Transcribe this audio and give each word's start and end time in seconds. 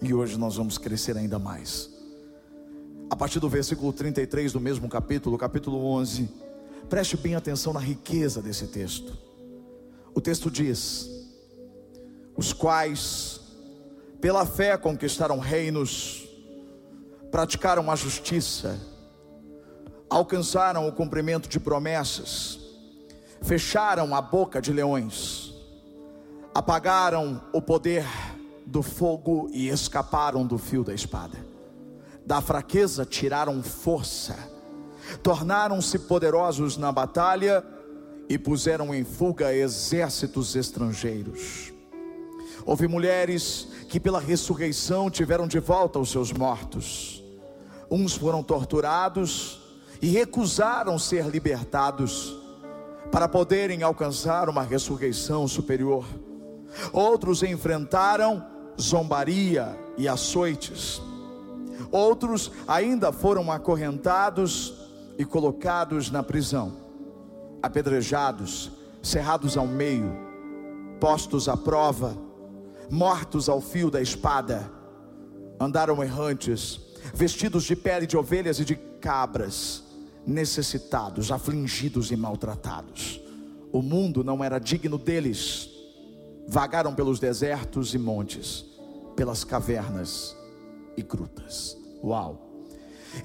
E 0.00 0.14
hoje 0.14 0.38
nós 0.38 0.56
vamos 0.56 0.78
crescer 0.78 1.16
ainda 1.16 1.38
mais. 1.38 1.90
A 3.10 3.16
partir 3.16 3.40
do 3.40 3.48
versículo 3.48 3.92
33 3.92 4.52
do 4.52 4.60
mesmo 4.60 4.88
capítulo, 4.88 5.36
capítulo 5.36 5.84
11, 5.84 6.28
preste 6.88 7.16
bem 7.16 7.34
atenção 7.34 7.72
na 7.72 7.80
riqueza 7.80 8.40
desse 8.40 8.68
texto. 8.68 9.16
O 10.14 10.20
texto 10.20 10.50
diz: 10.50 11.08
Os 12.36 12.52
quais, 12.52 13.40
pela 14.20 14.46
fé, 14.46 14.76
conquistaram 14.76 15.38
reinos, 15.40 16.28
praticaram 17.30 17.90
a 17.90 17.96
justiça, 17.96 18.78
alcançaram 20.08 20.86
o 20.86 20.92
cumprimento 20.92 21.48
de 21.48 21.58
promessas, 21.58 22.60
fecharam 23.42 24.14
a 24.14 24.22
boca 24.22 24.60
de 24.60 24.72
leões, 24.72 25.54
apagaram 26.54 27.42
o 27.52 27.60
poder 27.60 28.04
do 28.68 28.82
fogo 28.82 29.48
e 29.50 29.68
escaparam 29.68 30.46
do 30.46 30.58
fio 30.58 30.84
da 30.84 30.92
espada. 30.92 31.38
Da 32.24 32.42
fraqueza 32.42 33.06
tiraram 33.06 33.62
força, 33.62 34.36
tornaram-se 35.22 35.98
poderosos 36.00 36.76
na 36.76 36.92
batalha 36.92 37.64
e 38.28 38.36
puseram 38.36 38.94
em 38.94 39.04
fuga 39.04 39.54
exércitos 39.54 40.54
estrangeiros. 40.54 41.72
Houve 42.66 42.86
mulheres 42.86 43.68
que, 43.88 43.98
pela 43.98 44.20
ressurreição, 44.20 45.08
tiveram 45.08 45.48
de 45.48 45.58
volta 45.58 45.98
os 45.98 46.10
seus 46.10 46.30
mortos. 46.30 47.24
Uns 47.90 48.14
foram 48.14 48.42
torturados 48.42 49.62
e 50.02 50.08
recusaram 50.08 50.98
ser 50.98 51.24
libertados 51.28 52.36
para 53.10 53.26
poderem 53.26 53.82
alcançar 53.82 54.50
uma 54.50 54.62
ressurreição 54.62 55.48
superior. 55.48 56.04
Outros 56.92 57.42
enfrentaram 57.42 58.57
zombaria 58.80 59.78
e 59.96 60.06
açoites. 60.08 61.00
Outros 61.90 62.50
ainda 62.66 63.12
foram 63.12 63.50
acorrentados 63.50 64.74
e 65.18 65.24
colocados 65.24 66.10
na 66.10 66.22
prisão, 66.22 66.72
apedrejados, 67.62 68.70
cerrados 69.02 69.56
ao 69.56 69.66
meio, 69.66 70.16
postos 71.00 71.48
à 71.48 71.56
prova, 71.56 72.16
mortos 72.90 73.48
ao 73.48 73.60
fio 73.60 73.90
da 73.90 74.00
espada. 74.00 74.70
Andaram 75.60 76.02
errantes, 76.02 76.80
vestidos 77.12 77.64
de 77.64 77.74
pele 77.74 78.06
de 78.06 78.16
ovelhas 78.16 78.60
e 78.60 78.64
de 78.64 78.76
cabras, 78.76 79.82
necessitados, 80.26 81.32
afligidos 81.32 82.10
e 82.10 82.16
maltratados. 82.16 83.20
O 83.72 83.82
mundo 83.82 84.22
não 84.22 84.42
era 84.42 84.58
digno 84.58 84.98
deles. 84.98 85.70
Vagaram 86.46 86.94
pelos 86.94 87.18
desertos 87.18 87.92
e 87.92 87.98
montes, 87.98 88.64
pelas 89.18 89.42
cavernas 89.42 90.36
e 90.96 91.02
grutas. 91.02 91.76
Uau! 92.04 92.40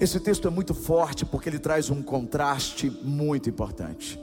Esse 0.00 0.18
texto 0.18 0.48
é 0.48 0.50
muito 0.50 0.74
forte 0.74 1.24
porque 1.24 1.48
ele 1.48 1.60
traz 1.60 1.88
um 1.88 2.02
contraste 2.02 2.90
muito 2.90 3.48
importante. 3.48 4.18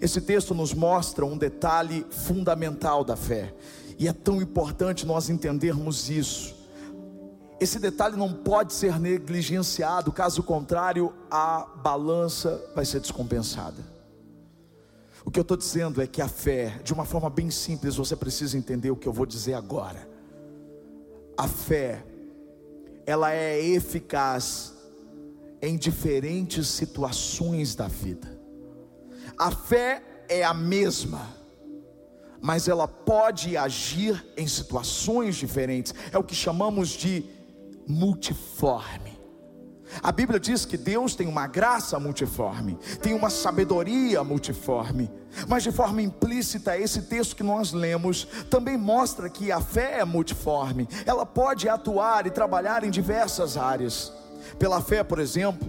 Esse 0.00 0.18
texto 0.18 0.54
nos 0.54 0.72
mostra 0.72 1.26
um 1.26 1.36
detalhe 1.36 2.06
fundamental 2.08 3.04
da 3.04 3.16
fé, 3.16 3.54
e 3.98 4.08
é 4.08 4.14
tão 4.14 4.40
importante 4.40 5.04
nós 5.04 5.28
entendermos 5.28 6.08
isso. 6.08 6.54
Esse 7.60 7.78
detalhe 7.78 8.16
não 8.16 8.32
pode 8.32 8.72
ser 8.72 8.98
negligenciado, 8.98 10.10
caso 10.10 10.42
contrário, 10.42 11.12
a 11.30 11.66
balança 11.82 12.58
vai 12.74 12.86
ser 12.86 13.00
descompensada. 13.00 13.84
O 15.22 15.30
que 15.30 15.38
eu 15.38 15.42
estou 15.42 15.58
dizendo 15.58 16.00
é 16.00 16.06
que 16.06 16.22
a 16.22 16.28
fé, 16.28 16.80
de 16.82 16.94
uma 16.94 17.04
forma 17.04 17.28
bem 17.28 17.50
simples, 17.50 17.96
você 17.96 18.16
precisa 18.16 18.56
entender 18.56 18.90
o 18.90 18.96
que 18.96 19.06
eu 19.06 19.12
vou 19.12 19.26
dizer 19.26 19.52
agora. 19.52 20.08
A 21.40 21.48
fé 21.48 22.04
ela 23.06 23.32
é 23.32 23.58
eficaz 23.58 24.74
em 25.62 25.74
diferentes 25.74 26.68
situações 26.68 27.74
da 27.74 27.88
vida. 27.88 28.38
A 29.38 29.50
fé 29.50 30.02
é 30.28 30.44
a 30.44 30.52
mesma, 30.52 31.34
mas 32.42 32.68
ela 32.68 32.86
pode 32.86 33.56
agir 33.56 34.22
em 34.36 34.46
situações 34.46 35.34
diferentes. 35.36 35.94
É 36.12 36.18
o 36.18 36.22
que 36.22 36.34
chamamos 36.34 36.90
de 36.90 37.24
multiforme. 37.88 39.09
A 40.02 40.12
Bíblia 40.12 40.38
diz 40.38 40.64
que 40.64 40.76
Deus 40.76 41.14
tem 41.14 41.26
uma 41.26 41.46
graça 41.46 41.98
multiforme, 41.98 42.78
tem 43.02 43.12
uma 43.12 43.28
sabedoria 43.28 44.22
multiforme, 44.22 45.10
mas 45.48 45.62
de 45.62 45.72
forma 45.72 46.00
implícita, 46.00 46.78
esse 46.78 47.02
texto 47.02 47.34
que 47.34 47.42
nós 47.42 47.72
lemos 47.72 48.26
também 48.48 48.76
mostra 48.76 49.28
que 49.28 49.50
a 49.50 49.60
fé 49.60 49.98
é 49.98 50.04
multiforme, 50.04 50.88
ela 51.04 51.26
pode 51.26 51.68
atuar 51.68 52.26
e 52.26 52.30
trabalhar 52.30 52.84
em 52.84 52.90
diversas 52.90 53.56
áreas. 53.56 54.12
Pela 54.58 54.80
fé, 54.80 55.02
por 55.02 55.18
exemplo, 55.18 55.68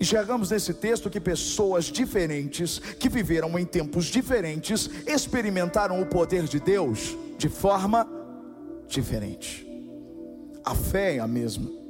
enxergamos 0.00 0.50
nesse 0.50 0.72
texto 0.72 1.10
que 1.10 1.20
pessoas 1.20 1.86
diferentes, 1.86 2.78
que 2.78 3.08
viveram 3.08 3.58
em 3.58 3.64
tempos 3.64 4.06
diferentes, 4.06 4.88
experimentaram 5.06 6.00
o 6.00 6.06
poder 6.06 6.44
de 6.44 6.60
Deus 6.60 7.16
de 7.36 7.48
forma 7.48 8.08
diferente. 8.86 9.68
A 10.64 10.74
fé 10.74 11.16
é 11.16 11.18
a 11.18 11.26
mesma 11.26 11.81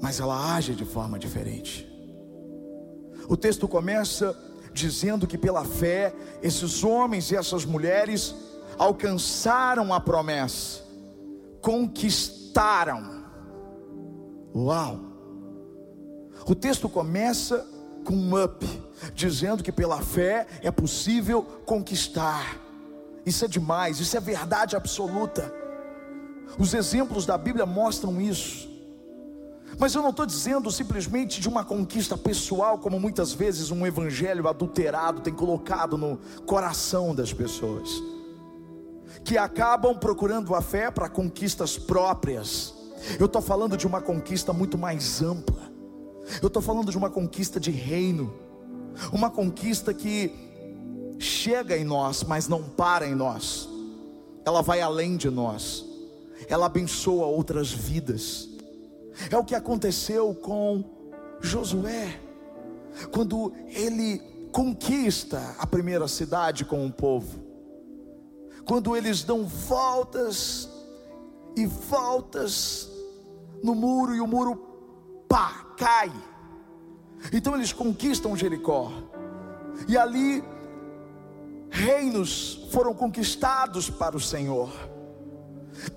mas 0.00 0.20
ela 0.20 0.54
age 0.54 0.74
de 0.74 0.84
forma 0.84 1.18
diferente. 1.18 1.86
O 3.28 3.36
texto 3.36 3.66
começa 3.66 4.36
dizendo 4.72 5.26
que 5.26 5.38
pela 5.38 5.64
fé, 5.64 6.14
esses 6.42 6.84
homens 6.84 7.30
e 7.30 7.36
essas 7.36 7.64
mulheres 7.64 8.34
alcançaram 8.78 9.92
a 9.92 9.98
promessa, 9.98 10.82
conquistaram. 11.60 13.24
Uau! 14.54 15.00
O 16.46 16.54
texto 16.54 16.88
começa 16.88 17.66
com 18.04 18.14
um 18.14 18.44
up, 18.44 18.64
dizendo 19.14 19.64
que 19.64 19.72
pela 19.72 20.00
fé 20.00 20.46
é 20.62 20.70
possível 20.70 21.42
conquistar. 21.64 22.60
Isso 23.24 23.44
é 23.44 23.48
demais, 23.48 23.98
isso 23.98 24.16
é 24.16 24.20
verdade 24.20 24.76
absoluta. 24.76 25.52
Os 26.58 26.72
exemplos 26.72 27.26
da 27.26 27.36
Bíblia 27.36 27.66
mostram 27.66 28.20
isso. 28.20 28.75
Mas 29.78 29.94
eu 29.94 30.02
não 30.02 30.10
estou 30.10 30.24
dizendo 30.24 30.70
simplesmente 30.70 31.40
de 31.40 31.48
uma 31.48 31.64
conquista 31.64 32.16
pessoal, 32.16 32.78
como 32.78 32.98
muitas 32.98 33.32
vezes 33.32 33.70
um 33.70 33.86
evangelho 33.86 34.48
adulterado 34.48 35.20
tem 35.20 35.34
colocado 35.34 35.98
no 35.98 36.18
coração 36.46 37.14
das 37.14 37.32
pessoas, 37.32 38.02
que 39.22 39.36
acabam 39.36 39.98
procurando 39.98 40.54
a 40.54 40.62
fé 40.62 40.90
para 40.90 41.10
conquistas 41.10 41.76
próprias. 41.76 42.74
Eu 43.20 43.26
estou 43.26 43.42
falando 43.42 43.76
de 43.76 43.86
uma 43.86 44.00
conquista 44.00 44.52
muito 44.52 44.78
mais 44.78 45.20
ampla, 45.20 45.70
eu 46.40 46.46
estou 46.46 46.62
falando 46.62 46.90
de 46.90 46.96
uma 46.96 47.10
conquista 47.10 47.60
de 47.60 47.70
reino, 47.70 48.32
uma 49.12 49.28
conquista 49.28 49.92
que 49.92 50.32
chega 51.18 51.76
em 51.76 51.84
nós, 51.84 52.24
mas 52.24 52.48
não 52.48 52.62
para 52.62 53.06
em 53.06 53.14
nós, 53.14 53.68
ela 54.42 54.62
vai 54.62 54.80
além 54.80 55.18
de 55.18 55.28
nós, 55.28 55.84
ela 56.48 56.64
abençoa 56.64 57.26
outras 57.26 57.70
vidas 57.70 58.55
é 59.30 59.36
o 59.36 59.44
que 59.44 59.54
aconteceu 59.54 60.34
com 60.34 60.84
Josué, 61.40 62.20
quando 63.12 63.52
ele 63.68 64.18
conquista 64.52 65.54
a 65.58 65.66
primeira 65.66 66.08
cidade 66.08 66.64
com 66.64 66.86
o 66.86 66.92
povo, 66.92 67.44
quando 68.64 68.96
eles 68.96 69.22
dão 69.22 69.46
voltas 69.46 70.68
e 71.56 71.66
voltas 71.66 72.90
no 73.62 73.74
muro 73.74 74.14
e 74.14 74.20
o 74.20 74.26
muro 74.26 74.56
pá, 75.28 75.74
cai. 75.76 76.12
Então 77.32 77.54
eles 77.54 77.72
conquistam 77.72 78.36
Jericó, 78.36 78.92
e 79.88 79.96
ali 79.96 80.42
reinos 81.70 82.66
foram 82.70 82.94
conquistados 82.94 83.90
para 83.90 84.16
o 84.16 84.20
Senhor. 84.20 84.70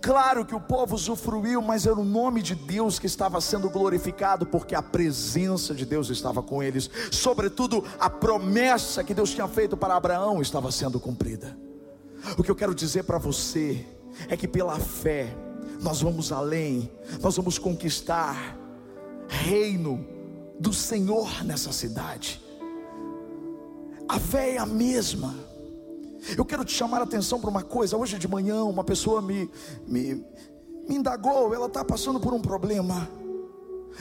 Claro 0.01 0.45
que 0.45 0.55
o 0.55 0.59
povo 0.59 0.95
usufruiu, 0.95 1.61
mas 1.61 1.85
era 1.85 1.99
o 1.99 2.03
nome 2.03 2.41
de 2.41 2.55
Deus 2.55 2.99
que 2.99 3.05
estava 3.05 3.39
sendo 3.41 3.69
glorificado, 3.69 4.45
porque 4.45 4.75
a 4.75 4.81
presença 4.81 5.73
de 5.73 5.85
Deus 5.85 6.09
estava 6.09 6.41
com 6.41 6.61
eles, 6.61 6.89
sobretudo 7.11 7.83
a 7.99 8.09
promessa 8.09 9.03
que 9.03 9.13
Deus 9.13 9.31
tinha 9.31 9.47
feito 9.47 9.77
para 9.77 9.95
Abraão 9.95 10.41
estava 10.41 10.71
sendo 10.71 10.99
cumprida. 10.99 11.57
O 12.37 12.43
que 12.43 12.51
eu 12.51 12.55
quero 12.55 12.75
dizer 12.75 13.03
para 13.03 13.17
você 13.17 13.85
é 14.27 14.35
que 14.35 14.47
pela 14.47 14.77
fé 14.79 15.35
nós 15.81 16.01
vamos 16.01 16.31
além, 16.31 16.91
nós 17.21 17.35
vamos 17.37 17.57
conquistar 17.57 18.57
reino 19.27 20.05
do 20.59 20.73
Senhor 20.73 21.43
nessa 21.45 21.71
cidade. 21.71 22.41
A 24.07 24.19
fé 24.19 24.55
é 24.55 24.57
a 24.57 24.65
mesma. 24.65 25.48
Eu 26.37 26.45
quero 26.45 26.65
te 26.65 26.73
chamar 26.73 26.99
a 26.99 27.03
atenção 27.03 27.39
para 27.39 27.49
uma 27.49 27.63
coisa. 27.63 27.97
Hoje 27.97 28.17
de 28.17 28.27
manhã, 28.27 28.63
uma 28.63 28.83
pessoa 28.83 29.21
me, 29.21 29.49
me, 29.87 30.15
me 30.87 30.95
indagou, 30.95 31.53
ela 31.53 31.67
está 31.67 31.83
passando 31.83 32.19
por 32.19 32.33
um 32.33 32.41
problema. 32.41 33.09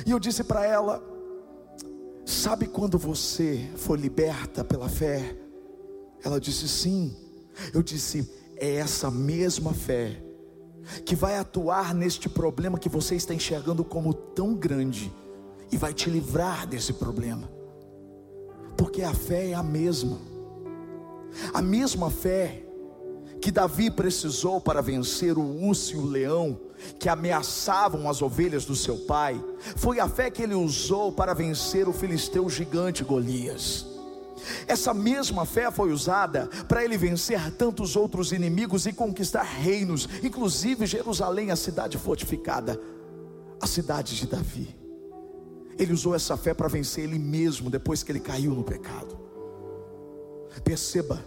E 0.07 0.11
eu 0.11 0.19
disse 0.19 0.45
para 0.45 0.65
ela: 0.65 1.03
Sabe 2.25 2.67
quando 2.67 2.99
você 2.99 3.69
foi 3.77 3.99
liberta 3.99 4.65
pela 4.65 4.89
fé? 4.89 5.37
Ela 6.25 6.41
disse 6.41 6.69
sim. 6.69 7.17
Eu 7.73 7.83
disse: 7.83 8.31
É 8.57 8.77
essa 8.77 9.11
mesma 9.11 9.73
fé 9.73 10.23
que 11.05 11.15
vai 11.15 11.37
atuar 11.37 11.95
neste 11.95 12.29
problema 12.29 12.79
que 12.79 12.89
você 12.89 13.15
está 13.15 13.35
enxergando 13.35 13.85
como 13.85 14.15
tão 14.15 14.55
grande 14.55 15.13
e 15.71 15.77
vai 15.77 15.93
te 15.93 16.09
livrar 16.09 16.67
desse 16.67 16.93
problema. 16.93 17.51
Porque 18.77 19.03
a 19.03 19.13
fé 19.13 19.51
é 19.51 19.55
a 19.55 19.63
mesma. 19.63 20.19
A 21.53 21.63
mesma 21.63 22.11
fé 22.11 22.65
que 23.41 23.51
Davi 23.51 23.91
precisou 23.91 24.61
para 24.61 24.83
vencer 24.83 25.39
o 25.39 25.65
urso 25.65 25.95
e 25.95 25.99
o 25.99 26.07
leão 26.07 26.59
que 26.99 27.09
ameaçavam 27.09 28.09
as 28.09 28.23
ovelhas 28.23 28.65
do 28.65 28.77
seu 28.77 28.97
pai, 28.99 29.43
foi 29.77 30.01
a 30.01 30.09
fé 30.09 30.31
que 30.31 30.43
ele 30.43 30.55
usou 30.55 31.13
para 31.13 31.35
vencer 31.35 31.89
o 31.89 31.93
filisteu 31.93 32.49
gigante 32.49 33.05
Golias. 33.05 33.87
Essa 34.67 34.95
mesma 34.95 35.45
fé 35.45 35.71
foi 35.71 35.93
usada 35.93 36.49
para 36.69 36.85
ele 36.85 36.97
vencer 36.97 37.53
tantos 37.55 37.97
outros 37.97 38.33
inimigos 38.33 38.87
e 38.87 38.93
conquistar 38.93 39.43
reinos, 39.43 40.09
inclusive 40.23 40.87
Jerusalém, 40.87 41.51
a 41.51 41.57
cidade 41.57 41.99
fortificada, 41.99 42.81
a 43.61 43.67
cidade 43.67 44.17
de 44.17 44.27
Davi. 44.27 44.77
Ele 45.79 45.93
usou 45.93 46.15
essa 46.15 46.37
fé 46.37 46.55
para 46.55 46.69
vencer 46.69 47.05
ele 47.05 47.19
mesmo 47.19 47.71
depois 47.71 48.03
que 48.03 48.13
ele 48.13 48.21
caiu 48.21 48.53
no 48.53 48.65
pecado. 48.65 49.28
Perceba, 50.65 51.25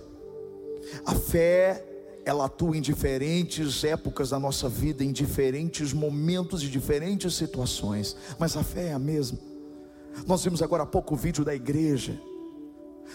a 1.05 1.15
fé 1.15 1.85
ela 2.23 2.45
atua 2.45 2.77
em 2.77 2.81
diferentes 2.81 3.83
épocas 3.83 4.29
da 4.29 4.39
nossa 4.39 4.69
vida, 4.69 5.03
em 5.03 5.11
diferentes 5.11 5.91
momentos 5.91 6.63
e 6.63 6.67
diferentes 6.67 7.33
situações, 7.35 8.15
mas 8.37 8.55
a 8.55 8.63
fé 8.63 8.89
é 8.89 8.93
a 8.93 8.99
mesma. 8.99 9.39
Nós 10.27 10.43
vimos 10.43 10.61
agora 10.61 10.83
há 10.83 10.85
pouco 10.85 11.15
o 11.15 11.17
vídeo 11.17 11.43
da 11.43 11.55
igreja, 11.55 12.19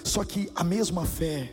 só 0.02 0.24
que 0.24 0.50
a 0.54 0.64
mesma 0.64 1.04
fé 1.04 1.52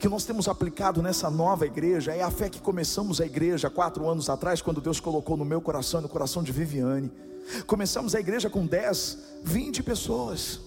que 0.00 0.08
nós 0.08 0.24
temos 0.24 0.48
aplicado 0.48 1.00
nessa 1.00 1.30
nova 1.30 1.64
igreja 1.64 2.12
é 2.14 2.22
a 2.22 2.30
fé 2.30 2.48
que 2.48 2.60
começamos 2.60 3.20
a 3.20 3.26
igreja 3.26 3.70
quatro 3.70 4.08
anos 4.08 4.28
atrás, 4.28 4.60
quando 4.60 4.80
Deus 4.80 5.00
colocou 5.00 5.36
no 5.36 5.44
meu 5.44 5.60
coração 5.60 6.00
e 6.00 6.02
no 6.02 6.08
coração 6.08 6.42
de 6.42 6.52
Viviane. 6.52 7.10
Começamos 7.66 8.14
a 8.14 8.20
igreja 8.20 8.50
com 8.50 8.66
10, 8.66 9.18
20 9.44 9.82
pessoas. 9.82 10.60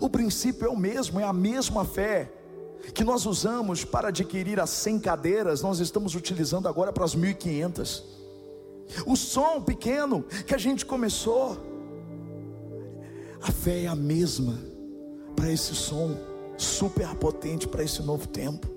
O 0.00 0.08
princípio 0.08 0.66
é 0.66 0.70
o 0.70 0.76
mesmo, 0.76 1.20
é 1.20 1.24
a 1.24 1.32
mesma 1.32 1.84
fé 1.84 2.32
que 2.94 3.04
nós 3.04 3.26
usamos 3.26 3.84
para 3.84 4.08
adquirir 4.08 4.60
as 4.60 4.70
100 4.70 5.00
cadeiras, 5.00 5.62
nós 5.62 5.80
estamos 5.80 6.14
utilizando 6.14 6.68
agora 6.68 6.92
para 6.92 7.04
as 7.04 7.14
1500. 7.14 8.04
O 9.04 9.16
som 9.16 9.60
pequeno 9.62 10.22
que 10.46 10.54
a 10.54 10.58
gente 10.58 10.86
começou, 10.86 11.56
a 13.40 13.50
fé 13.50 13.84
é 13.84 13.86
a 13.86 13.96
mesma 13.96 14.58
para 15.34 15.50
esse 15.50 15.74
som 15.74 16.16
super 16.56 17.14
potente 17.16 17.66
para 17.66 17.82
esse 17.82 18.02
novo 18.02 18.26
tempo. 18.26 18.75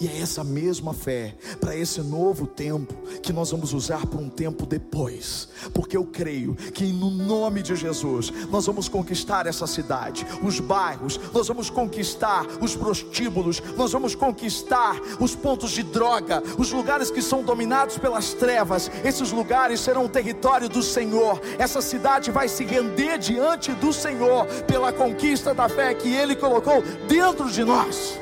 E 0.00 0.08
é 0.08 0.20
essa 0.22 0.42
mesma 0.42 0.94
fé 0.94 1.34
para 1.60 1.76
esse 1.76 2.00
novo 2.00 2.46
tempo 2.46 2.94
que 3.22 3.34
nós 3.34 3.50
vamos 3.50 3.74
usar 3.74 4.06
para 4.06 4.18
um 4.18 4.30
tempo 4.30 4.64
depois, 4.64 5.48
porque 5.74 5.94
eu 5.94 6.06
creio 6.06 6.54
que 6.54 6.90
no 6.90 7.10
nome 7.10 7.62
de 7.62 7.76
Jesus 7.76 8.32
nós 8.50 8.64
vamos 8.64 8.88
conquistar 8.88 9.46
essa 9.46 9.66
cidade, 9.66 10.26
os 10.42 10.58
bairros, 10.58 11.20
nós 11.34 11.48
vamos 11.48 11.68
conquistar 11.68 12.46
os 12.62 12.74
prostíbulos, 12.74 13.62
nós 13.76 13.92
vamos 13.92 14.14
conquistar 14.14 14.98
os 15.20 15.34
pontos 15.34 15.72
de 15.72 15.82
droga, 15.82 16.42
os 16.56 16.72
lugares 16.72 17.10
que 17.10 17.20
são 17.20 17.42
dominados 17.42 17.98
pelas 17.98 18.32
trevas. 18.32 18.90
Esses 19.04 19.30
lugares 19.30 19.80
serão 19.80 20.06
o 20.06 20.08
território 20.08 20.68
do 20.68 20.82
Senhor. 20.82 21.38
Essa 21.58 21.82
cidade 21.82 22.30
vai 22.30 22.48
se 22.48 22.64
render 22.64 23.18
diante 23.18 23.72
do 23.72 23.92
Senhor 23.92 24.46
pela 24.66 24.94
conquista 24.94 25.52
da 25.52 25.68
fé 25.68 25.92
que 25.92 26.08
Ele 26.08 26.34
colocou 26.34 26.82
dentro 27.06 27.50
de 27.50 27.64
nós. 27.64 28.18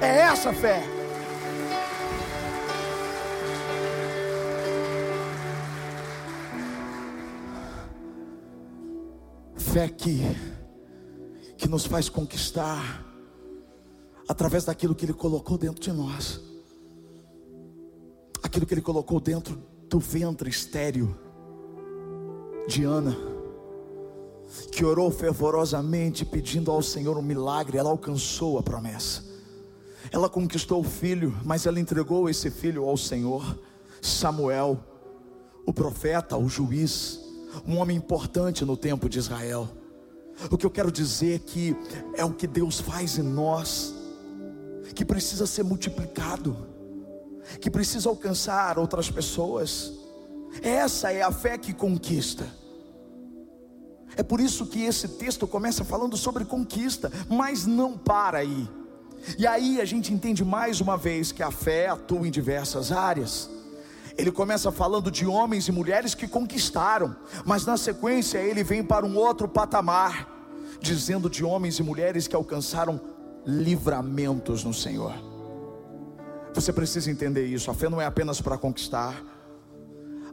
É 0.00 0.20
essa 0.20 0.52
fé. 0.52 0.97
Fé 9.78 9.88
que, 9.88 10.20
que 11.56 11.68
nos 11.68 11.86
faz 11.86 12.08
conquistar 12.08 13.06
através 14.28 14.64
daquilo 14.64 14.92
que 14.92 15.04
Ele 15.04 15.12
colocou 15.12 15.56
dentro 15.56 15.80
de 15.80 15.92
nós, 15.92 16.40
aquilo 18.42 18.66
que 18.66 18.74
Ele 18.74 18.80
colocou 18.80 19.20
dentro 19.20 19.56
do 19.88 20.00
ventre 20.00 20.50
estéreo 20.50 21.16
de 22.66 22.82
Ana, 22.82 23.16
que 24.72 24.84
orou 24.84 25.12
fervorosamente 25.12 26.24
pedindo 26.24 26.72
ao 26.72 26.82
Senhor 26.82 27.16
um 27.16 27.22
milagre, 27.22 27.78
ela 27.78 27.90
alcançou 27.90 28.58
a 28.58 28.62
promessa. 28.64 29.22
Ela 30.10 30.28
conquistou 30.28 30.80
o 30.80 30.84
filho, 30.84 31.38
mas 31.44 31.66
ela 31.66 31.78
entregou 31.78 32.28
esse 32.28 32.50
filho 32.50 32.84
ao 32.84 32.96
Senhor, 32.96 33.56
Samuel, 34.02 34.80
o 35.64 35.72
profeta, 35.72 36.36
o 36.36 36.48
juiz 36.48 37.27
um 37.66 37.76
homem 37.78 37.96
importante 37.96 38.64
no 38.64 38.76
tempo 38.76 39.08
de 39.08 39.18
Israel. 39.18 39.68
O 40.50 40.56
que 40.56 40.64
eu 40.64 40.70
quero 40.70 40.92
dizer 40.92 41.36
é 41.36 41.38
que 41.38 41.76
é 42.14 42.24
o 42.24 42.32
que 42.32 42.46
Deus 42.46 42.80
faz 42.80 43.18
em 43.18 43.22
nós, 43.22 43.94
que 44.94 45.04
precisa 45.04 45.46
ser 45.46 45.64
multiplicado, 45.64 46.56
que 47.60 47.70
precisa 47.70 48.08
alcançar 48.08 48.78
outras 48.78 49.10
pessoas. 49.10 49.92
Essa 50.62 51.12
é 51.12 51.22
a 51.22 51.32
fé 51.32 51.58
que 51.58 51.72
conquista. 51.72 52.46
É 54.16 54.22
por 54.22 54.40
isso 54.40 54.66
que 54.66 54.82
esse 54.82 55.08
texto 55.08 55.46
começa 55.46 55.84
falando 55.84 56.16
sobre 56.16 56.44
conquista, 56.44 57.10
mas 57.28 57.66
não 57.66 57.96
para 57.96 58.38
aí. 58.38 58.68
E 59.36 59.46
aí 59.46 59.80
a 59.80 59.84
gente 59.84 60.12
entende 60.12 60.44
mais 60.44 60.80
uma 60.80 60.96
vez 60.96 61.32
que 61.32 61.42
a 61.42 61.50
fé 61.50 61.88
atua 61.88 62.26
em 62.26 62.30
diversas 62.30 62.92
áreas. 62.92 63.50
Ele 64.18 64.32
começa 64.32 64.72
falando 64.72 65.12
de 65.12 65.24
homens 65.24 65.68
e 65.68 65.72
mulheres 65.72 66.12
que 66.12 66.26
conquistaram, 66.26 67.14
mas 67.46 67.64
na 67.64 67.76
sequência 67.76 68.38
ele 68.38 68.64
vem 68.64 68.82
para 68.82 69.06
um 69.06 69.16
outro 69.16 69.46
patamar, 69.46 70.28
dizendo 70.80 71.30
de 71.30 71.44
homens 71.44 71.78
e 71.78 71.84
mulheres 71.84 72.26
que 72.26 72.34
alcançaram 72.34 73.00
livramentos 73.46 74.64
no 74.64 74.74
Senhor. 74.74 75.14
Você 76.52 76.72
precisa 76.72 77.08
entender 77.08 77.46
isso. 77.46 77.70
A 77.70 77.74
fé 77.74 77.88
não 77.88 78.00
é 78.00 78.06
apenas 78.06 78.40
para 78.40 78.58
conquistar. 78.58 79.22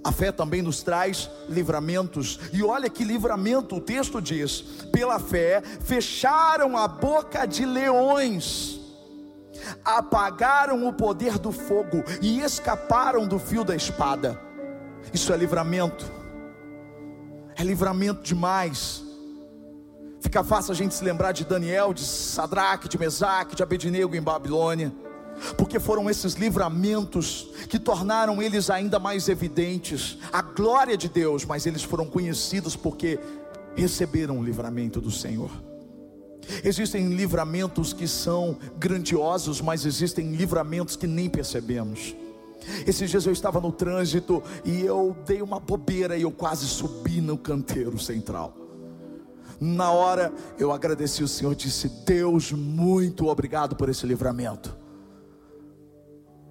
A 0.04 0.12
fé 0.12 0.32
também 0.32 0.64
nos 0.64 0.82
traz 0.82 1.30
livramentos. 1.48 2.40
E 2.52 2.64
olha 2.64 2.90
que 2.90 3.04
livramento 3.04 3.76
o 3.76 3.82
texto 3.82 4.20
diz: 4.20 4.62
pela 4.92 5.20
fé 5.20 5.62
fecharam 5.62 6.76
a 6.76 6.88
boca 6.88 7.46
de 7.46 7.64
leões 7.68 8.75
apagaram 9.84 10.88
o 10.88 10.94
poder 10.94 11.38
do 11.38 11.52
fogo 11.52 12.04
e 12.22 12.42
escaparam 12.42 13.28
do 13.28 13.40
fio 13.40 13.64
da 13.64 13.76
espada. 13.76 14.40
Isso 15.14 15.32
é 15.32 15.38
livramento, 15.38 16.12
é 17.56 17.64
livramento 17.64 18.22
demais. 18.24 19.04
Fica 20.20 20.44
fácil 20.44 20.72
a 20.72 20.76
gente 20.76 20.94
se 20.94 21.04
lembrar 21.04 21.32
de 21.32 21.46
Daniel, 21.46 21.94
de 21.94 22.04
Sadraque, 22.04 22.90
de 22.90 22.98
Mesaque, 22.98 23.56
de 23.56 23.62
Abednego 23.62 24.16
em 24.16 24.22
Babilônia, 24.22 24.92
porque 25.58 25.80
foram 25.80 26.10
esses 26.10 26.34
livramentos 26.34 27.50
que 27.70 27.78
tornaram 27.78 28.42
eles 28.42 28.70
ainda 28.70 28.98
mais 28.98 29.30
evidentes 29.30 30.18
a 30.34 30.42
glória 30.42 30.98
de 30.98 31.08
Deus, 31.08 31.46
mas 31.46 31.66
eles 31.66 31.84
foram 31.84 32.06
conhecidos 32.06 32.76
porque 32.76 33.20
receberam 33.76 34.40
o 34.40 34.44
livramento 34.44 35.00
do 35.00 35.12
Senhor. 35.12 35.52
Existem 36.64 37.10
livramentos 37.10 37.94
que 37.94 38.08
são 38.08 38.58
grandiosos, 38.78 39.62
mas 39.62 39.86
existem 39.86 40.32
livramentos 40.32 40.96
que 40.96 41.08
nem 41.08 41.30
percebemos. 41.30 42.16
Esses 42.86 43.10
dias 43.10 43.26
eu 43.26 43.34
estava 43.34 43.60
no 43.60 43.72
trânsito 43.72 44.42
e 44.64 44.82
eu 44.82 45.16
dei 45.26 45.42
uma 45.42 45.60
bobeira 45.60 46.18
e 46.18 46.24
eu 46.24 46.32
quase 46.32 46.66
subi 46.66 47.22
no 47.22 47.38
canteiro 47.38 48.00
central. 48.00 48.56
Na 49.60 49.92
hora 49.92 50.34
eu 50.58 50.72
agradeci 50.72 51.24
o 51.24 51.28
Senhor, 51.28 51.56
disse: 51.56 51.88
Deus, 52.06 52.52
muito 52.52 53.28
obrigado 53.28 53.76
por 53.76 53.90
esse 53.90 54.06
livramento. 54.06 54.76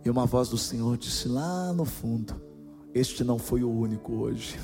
E 0.04 0.10
uma 0.10 0.26
voz 0.26 0.48
do 0.48 0.58
Senhor 0.58 0.96
disse 0.96 1.28
lá 1.28 1.72
no 1.72 1.84
fundo: 1.84 2.40
Este 2.94 3.24
não 3.24 3.38
foi 3.38 3.62
o 3.62 3.70
único 3.70 4.12
hoje. 4.14 4.58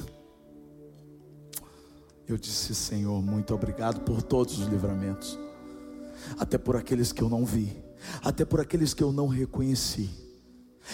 Eu 2.30 2.38
disse, 2.38 2.76
Senhor, 2.76 3.20
muito 3.20 3.52
obrigado 3.52 4.02
por 4.02 4.22
todos 4.22 4.56
os 4.56 4.68
livramentos, 4.68 5.36
até 6.38 6.56
por 6.56 6.76
aqueles 6.76 7.10
que 7.10 7.20
eu 7.20 7.28
não 7.28 7.44
vi, 7.44 7.76
até 8.22 8.44
por 8.44 8.60
aqueles 8.60 8.94
que 8.94 9.02
eu 9.02 9.10
não 9.10 9.26
reconheci. 9.26 10.08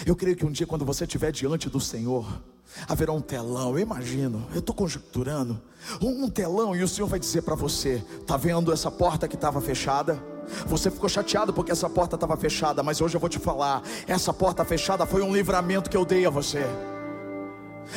Eu 0.06 0.16
creio 0.16 0.34
que 0.34 0.46
um 0.46 0.50
dia, 0.50 0.66
quando 0.66 0.82
você 0.82 1.04
estiver 1.04 1.30
diante 1.32 1.68
do 1.68 1.78
Senhor, 1.78 2.42
haverá 2.88 3.12
um 3.12 3.20
telão, 3.20 3.72
eu 3.72 3.80
imagino, 3.80 4.46
eu 4.54 4.60
estou 4.60 4.74
conjecturando, 4.74 5.60
um 6.00 6.30
telão, 6.30 6.74
e 6.74 6.82
o 6.82 6.88
Senhor 6.88 7.06
vai 7.06 7.18
dizer 7.18 7.42
para 7.42 7.54
você: 7.54 8.02
está 8.18 8.38
vendo 8.38 8.72
essa 8.72 8.90
porta 8.90 9.28
que 9.28 9.34
estava 9.34 9.60
fechada? 9.60 10.18
Você 10.66 10.90
ficou 10.90 11.06
chateado 11.06 11.52
porque 11.52 11.70
essa 11.70 11.90
porta 11.90 12.16
estava 12.16 12.34
fechada, 12.38 12.82
mas 12.82 13.02
hoje 13.02 13.14
eu 13.14 13.20
vou 13.20 13.28
te 13.28 13.38
falar: 13.38 13.82
essa 14.06 14.32
porta 14.32 14.64
fechada 14.64 15.04
foi 15.04 15.20
um 15.20 15.34
livramento 15.34 15.90
que 15.90 15.96
eu 15.98 16.06
dei 16.06 16.24
a 16.24 16.30
você. 16.30 16.64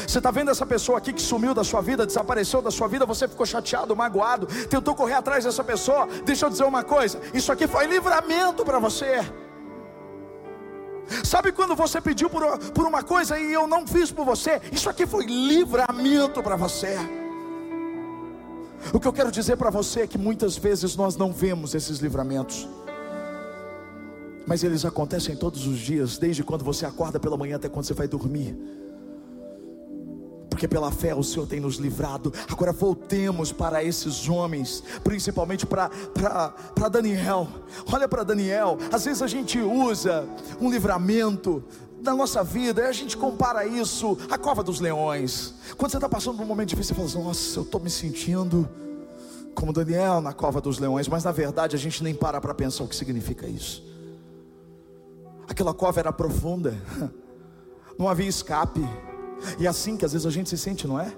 Você 0.08 0.20
está 0.20 0.32
vendo 0.32 0.52
essa 0.52 0.66
pessoa 0.66 0.98
aqui 0.98 1.12
que 1.12 1.22
sumiu 1.22 1.54
da 1.54 1.64
sua 1.64 1.82
vida, 1.82 2.06
desapareceu 2.06 2.62
da 2.62 2.72
sua 2.72 2.88
vida, 2.88 3.06
você 3.06 3.28
ficou 3.28 3.46
chateado, 3.46 3.96
magoado, 3.96 4.46
tentou 4.68 4.94
correr 4.94 5.16
atrás 5.16 5.44
dessa 5.44 5.64
pessoa. 5.64 6.08
Deixa 6.26 6.46
eu 6.46 6.50
dizer 6.50 6.64
uma 6.64 6.84
coisa: 6.84 7.20
isso 7.34 7.52
aqui 7.52 7.68
foi 7.68 7.88
livramento 7.88 8.64
para 8.64 8.80
você. 8.80 9.26
Sabe 11.24 11.52
quando 11.52 11.76
você 11.76 12.00
pediu 12.00 12.30
por, 12.30 12.60
por 12.72 12.86
uma 12.86 13.02
coisa 13.02 13.40
e 13.40 13.52
eu 13.52 13.68
não 13.68 13.86
fiz 13.88 14.12
por 14.12 14.26
você? 14.26 14.62
Isso 14.72 14.90
aqui 14.90 15.08
foi 15.08 15.26
livramento 15.26 16.44
para 16.44 16.56
você. 16.56 16.96
O 18.94 19.00
que 19.00 19.08
eu 19.08 19.14
quero 19.14 19.32
dizer 19.32 19.58
para 19.58 19.72
você 19.72 20.02
é 20.02 20.08
que 20.08 20.18
muitas 20.18 20.56
vezes 20.56 20.96
nós 20.96 21.18
não 21.18 21.34
vemos 21.34 21.74
esses 21.74 21.98
livramentos, 21.98 22.70
mas 24.46 24.64
eles 24.64 24.86
acontecem 24.86 25.36
todos 25.36 25.66
os 25.68 25.80
dias, 25.80 26.18
desde 26.18 26.44
quando 26.44 26.64
você 26.64 26.86
acorda 26.86 27.20
pela 27.20 27.36
manhã 27.36 27.56
até 27.58 27.68
quando 27.68 27.86
você 27.86 27.94
vai 27.94 28.08
dormir 28.08 28.56
porque 30.60 30.68
pela 30.68 30.92
fé 30.92 31.16
o 31.16 31.24
Senhor 31.24 31.48
tem 31.48 31.62
nos 31.62 31.76
livrado. 31.76 32.34
Agora 32.52 32.74
voltemos 32.74 33.50
para 33.50 33.82
esses 33.82 34.28
homens, 34.28 34.84
principalmente 35.06 35.66
para 35.66 36.90
Daniel. 36.92 37.48
Olha 37.90 38.10
para 38.10 38.26
Daniel, 38.26 38.78
às 38.92 39.06
vezes 39.06 39.22
a 39.22 39.28
gente 39.28 39.58
usa 39.58 40.28
um 40.60 40.70
livramento 40.70 41.64
na 42.02 42.14
nossa 42.14 42.44
vida, 42.44 42.82
e 42.82 42.88
a 42.88 42.92
gente 42.92 43.16
compara 43.16 43.66
isso 43.66 44.18
à 44.30 44.38
cova 44.38 44.62
dos 44.62 44.82
leões. 44.82 45.54
Quando 45.78 45.92
você 45.92 45.98
está 45.98 46.10
passando 46.10 46.36
por 46.36 46.44
um 46.44 46.48
momento 46.48 46.70
difícil, 46.70 46.94
você 46.94 46.96
fala 46.96 47.08
assim: 47.08 47.24
Nossa, 47.24 47.60
eu 47.60 47.64
estou 47.64 47.80
me 47.80 47.90
sentindo 47.90 48.68
como 49.56 49.72
Daniel 49.72 50.20
na 50.20 50.34
cova 50.34 50.60
dos 50.60 50.78
leões, 50.78 51.08
mas 51.08 51.24
na 51.24 51.32
verdade 51.32 51.78
a 51.78 51.80
gente 51.80 52.04
nem 52.04 52.14
para 52.14 52.42
para 52.42 52.54
pensar 52.54 52.84
o 52.84 52.88
que 52.90 52.98
significa 52.98 53.48
isso. 53.48 53.82
Aquela 55.48 55.74
cova 55.74 56.02
era 56.02 56.12
profunda, 56.12 56.76
não 57.98 58.10
havia 58.10 58.28
escape. 58.28 58.86
E 59.58 59.66
é 59.66 59.70
assim 59.70 59.98
que 59.98 60.06
às 60.06 60.14
vezes 60.14 60.26
a 60.26 60.32
gente 60.32 60.50
se 60.50 60.58
sente, 60.58 60.88
não 60.88 61.00
é? 61.00 61.14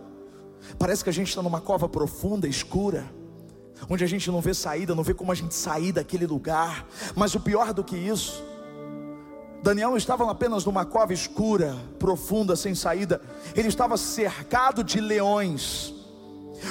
Parece 0.78 1.04
que 1.04 1.10
a 1.10 1.14
gente 1.14 1.30
está 1.30 1.42
numa 1.42 1.60
cova 1.60 1.90
profunda, 1.90 2.48
escura, 2.48 3.06
onde 3.90 4.04
a 4.04 4.08
gente 4.08 4.30
não 4.30 4.42
vê 4.42 4.54
saída, 4.54 4.96
não 4.96 5.04
vê 5.04 5.14
como 5.14 5.32
a 5.32 5.36
gente 5.36 5.54
sair 5.54 5.92
daquele 5.92 6.26
lugar. 6.26 6.88
Mas 7.16 7.34
o 7.36 7.40
pior 7.40 7.74
do 7.74 7.84
que 7.84 7.96
isso, 7.96 8.44
Daniel 9.64 9.96
estava 9.98 10.30
apenas 10.30 10.66
numa 10.66 10.86
cova 10.86 11.14
escura, 11.14 11.76
profunda, 12.00 12.56
sem 12.56 12.76
saída, 12.76 13.22
ele 13.56 13.68
estava 13.68 13.98
cercado 13.98 14.84
de 14.84 15.00
leões. 15.00 15.94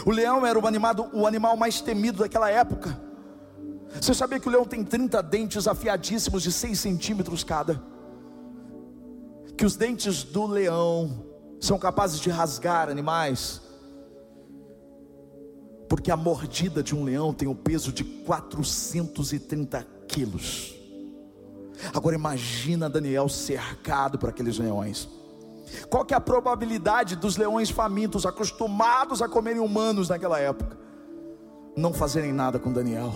O 0.06 0.10
leão 0.10 0.46
era 0.46 0.58
o, 0.58 0.66
animado, 0.66 1.08
o 1.12 1.26
animal 1.26 1.56
mais 1.56 1.80
temido 1.80 2.18
daquela 2.18 2.50
época. 2.50 3.00
Você 4.00 4.14
sabia 4.14 4.38
que 4.38 4.48
o 4.48 4.50
leão 4.50 4.64
tem 4.64 4.84
30 4.84 5.20
dentes 5.22 5.66
afiadíssimos 5.66 6.42
de 6.42 6.52
6 6.52 6.78
centímetros 6.78 7.42
cada? 7.42 7.82
Que 9.56 9.64
os 9.64 9.76
dentes 9.76 10.22
do 10.22 10.46
leão 10.46 11.29
são 11.60 11.78
capazes 11.78 12.18
de 12.18 12.30
rasgar 12.30 12.88
animais, 12.88 13.60
porque 15.88 16.10
a 16.10 16.16
mordida 16.16 16.82
de 16.82 16.94
um 16.94 17.04
leão 17.04 17.34
tem 17.34 17.46
o 17.46 17.54
peso 17.54 17.92
de 17.92 18.02
430 18.02 19.86
quilos. 20.08 20.74
Agora 21.94 22.14
imagina 22.14 22.88
Daniel 22.88 23.28
cercado 23.28 24.18
por 24.18 24.30
aqueles 24.30 24.58
leões. 24.58 25.08
Qual 25.88 26.04
que 26.04 26.14
é 26.14 26.16
a 26.16 26.20
probabilidade 26.20 27.14
dos 27.14 27.36
leões 27.36 27.70
famintos, 27.70 28.26
acostumados 28.26 29.22
a 29.22 29.28
comerem 29.28 29.60
humanos 29.60 30.08
naquela 30.08 30.38
época, 30.38 30.76
não 31.76 31.92
fazerem 31.92 32.32
nada 32.32 32.58
com 32.58 32.72
Daniel? 32.72 33.12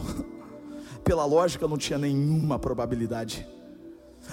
Pela 1.03 1.25
lógica, 1.25 1.67
não 1.67 1.77
tinha 1.77 1.99
nenhuma 1.99 2.59
probabilidade. 2.59 3.47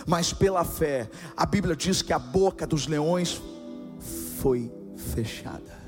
Mas 0.07 0.31
pela 0.31 0.63
fé, 0.63 1.09
a 1.35 1.45
Bíblia 1.45 1.75
diz 1.75 2.01
que 2.01 2.13
a 2.13 2.19
boca 2.19 2.65
dos 2.65 2.87
leões 2.87 3.41
foi 4.41 4.71
fechada. 4.95 5.79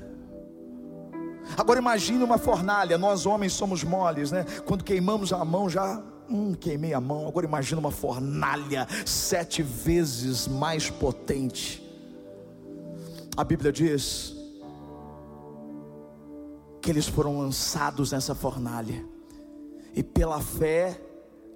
Agora 1.58 1.78
imagine 1.78 2.22
uma 2.22 2.38
fornalha, 2.38 2.96
nós 2.96 3.26
homens 3.26 3.52
somos 3.52 3.82
moles, 3.82 4.30
né? 4.30 4.44
Quando 4.64 4.84
queimamos 4.84 5.32
a 5.32 5.44
mão 5.44 5.68
já, 5.68 6.02
hum, 6.30 6.54
queimei 6.54 6.94
a 6.94 7.00
mão. 7.00 7.26
Agora 7.26 7.44
imagine 7.44 7.80
uma 7.80 7.90
fornalha 7.90 8.86
sete 9.04 9.62
vezes 9.62 10.46
mais 10.46 10.88
potente. 10.88 11.82
A 13.36 13.42
Bíblia 13.42 13.72
diz 13.72 14.34
que 16.80 16.90
eles 16.90 17.08
foram 17.08 17.38
lançados 17.38 18.12
nessa 18.12 18.34
fornalha 18.34 19.04
e 19.94 20.02
pela 20.02 20.40
fé 20.40 21.00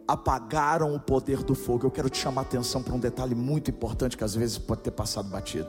apagaram 0.07 0.95
o 0.95 1.01
poder 1.01 1.45
do 1.45 1.55
fogo. 1.55 1.87
Eu 1.87 1.91
quero 1.91 2.11
te 2.11 2.19
chamar 2.19 2.43
a 2.43 2.45
atenção 2.45 2.83
para 2.83 2.95
um 2.95 2.99
detalhe 2.99 3.35
muito 3.35 3.71
importante 3.71 4.17
que 4.17 4.25
às 4.25 4.35
vezes 4.35 4.59
pode 4.59 4.83
ter 4.83 4.91
passado 4.91 5.29
batido. 5.29 5.69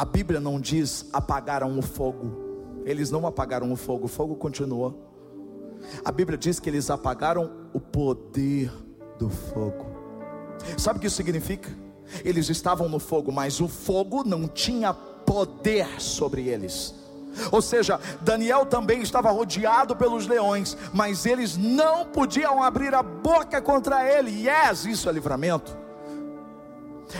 A 0.00 0.04
Bíblia 0.06 0.40
não 0.40 0.58
diz 0.58 1.04
apagaram 1.12 1.78
o 1.78 1.82
fogo. 1.82 2.82
Eles 2.86 3.10
não 3.10 3.26
apagaram 3.26 3.70
o 3.70 3.76
fogo, 3.76 4.06
o 4.06 4.08
fogo 4.08 4.34
continuou. 4.34 4.98
A 6.02 6.10
Bíblia 6.10 6.38
diz 6.38 6.58
que 6.58 6.70
eles 6.70 6.88
apagaram 6.88 7.68
o 7.74 7.78
poder 7.78 8.72
do 9.18 9.28
fogo. 9.28 9.84
Sabe 10.78 10.96
o 10.96 11.00
que 11.02 11.06
isso 11.06 11.16
significa? 11.16 11.68
Eles 12.24 12.48
estavam 12.48 12.88
no 12.88 12.98
fogo, 12.98 13.30
mas 13.30 13.60
o 13.60 13.68
fogo 13.68 14.24
não 14.24 14.48
tinha 14.48 14.94
poder 14.94 16.00
sobre 16.00 16.48
eles. 16.48 16.94
Ou 17.52 17.60
seja, 17.60 18.00
Daniel 18.22 18.64
também 18.64 19.02
estava 19.02 19.30
rodeado 19.30 19.94
pelos 19.94 20.26
leões, 20.26 20.78
mas 20.94 21.26
eles 21.26 21.58
não 21.58 22.06
podiam 22.06 22.62
abrir 22.62 22.94
a 22.94 23.02
boca 23.02 23.60
contra 23.60 24.02
ele. 24.10 24.48
Yes, 24.48 24.86
isso 24.86 25.10
é 25.10 25.12
livramento. 25.12 25.76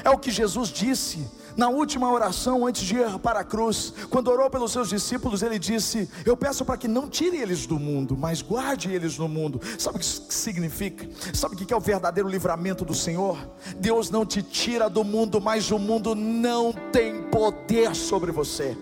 É 0.03 0.09
o 0.09 0.17
que 0.17 0.31
Jesus 0.31 0.71
disse 0.71 1.29
na 1.57 1.69
última 1.69 2.11
oração, 2.11 2.67
antes 2.67 2.83
de 2.83 2.97
ir 2.97 3.19
para 3.19 3.41
a 3.41 3.45
cruz, 3.45 3.93
quando 4.09 4.29
orou 4.29 4.49
pelos 4.51 4.73
seus 4.73 4.89
discípulos, 4.89 5.43
ele 5.43 5.59
disse: 5.59 6.09
Eu 6.25 6.37
peço 6.37 6.65
para 6.65 6.77
que 6.77 6.89
não 6.89 7.09
tire 7.09 7.37
eles 7.37 7.67
do 7.67 7.79
mundo, 7.79 8.17
mas 8.17 8.43
guarde 8.43 8.93
eles 8.93 9.19
no 9.19 9.29
mundo. 9.29 9.61
Sabe 9.79 9.97
o 9.97 9.99
que 9.99 10.05
isso 10.05 10.27
significa? 10.29 11.09
Sabe 11.35 11.55
o 11.55 11.59
que 11.59 11.73
é 11.73 11.77
o 11.77 11.81
verdadeiro 11.81 12.29
livramento 12.29 12.85
do 12.85 12.95
Senhor? 12.95 13.39
Deus 13.77 14.11
não 14.11 14.25
te 14.25 14.43
tira 14.43 14.89
do 14.89 15.05
mundo, 15.05 15.41
mas 15.41 15.71
o 15.71 15.79
mundo 15.79 16.15
não 16.15 16.73
tem 16.93 17.23
poder 17.25 17.95
sobre 17.95 18.31
você. 18.33 18.77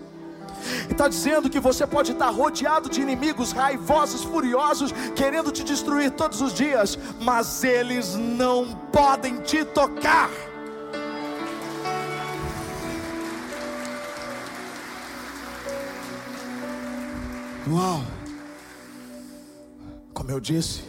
Está 0.89 1.07
dizendo 1.07 1.49
que 1.49 1.59
você 1.59 1.87
pode 1.87 2.11
estar 2.11 2.29
rodeado 2.29 2.89
de 2.89 3.01
inimigos 3.01 3.51
raivosos, 3.51 4.23
furiosos, 4.23 4.91
querendo 5.15 5.51
te 5.51 5.63
destruir 5.63 6.11
todos 6.11 6.41
os 6.41 6.53
dias, 6.53 6.97
mas 7.21 7.63
eles 7.63 8.15
não 8.15 8.75
podem 8.91 9.37
te 9.41 9.63
tocar. 9.63 10.29
Uau! 17.71 18.01
Como 20.11 20.31
eu 20.31 20.39
disse, 20.39 20.83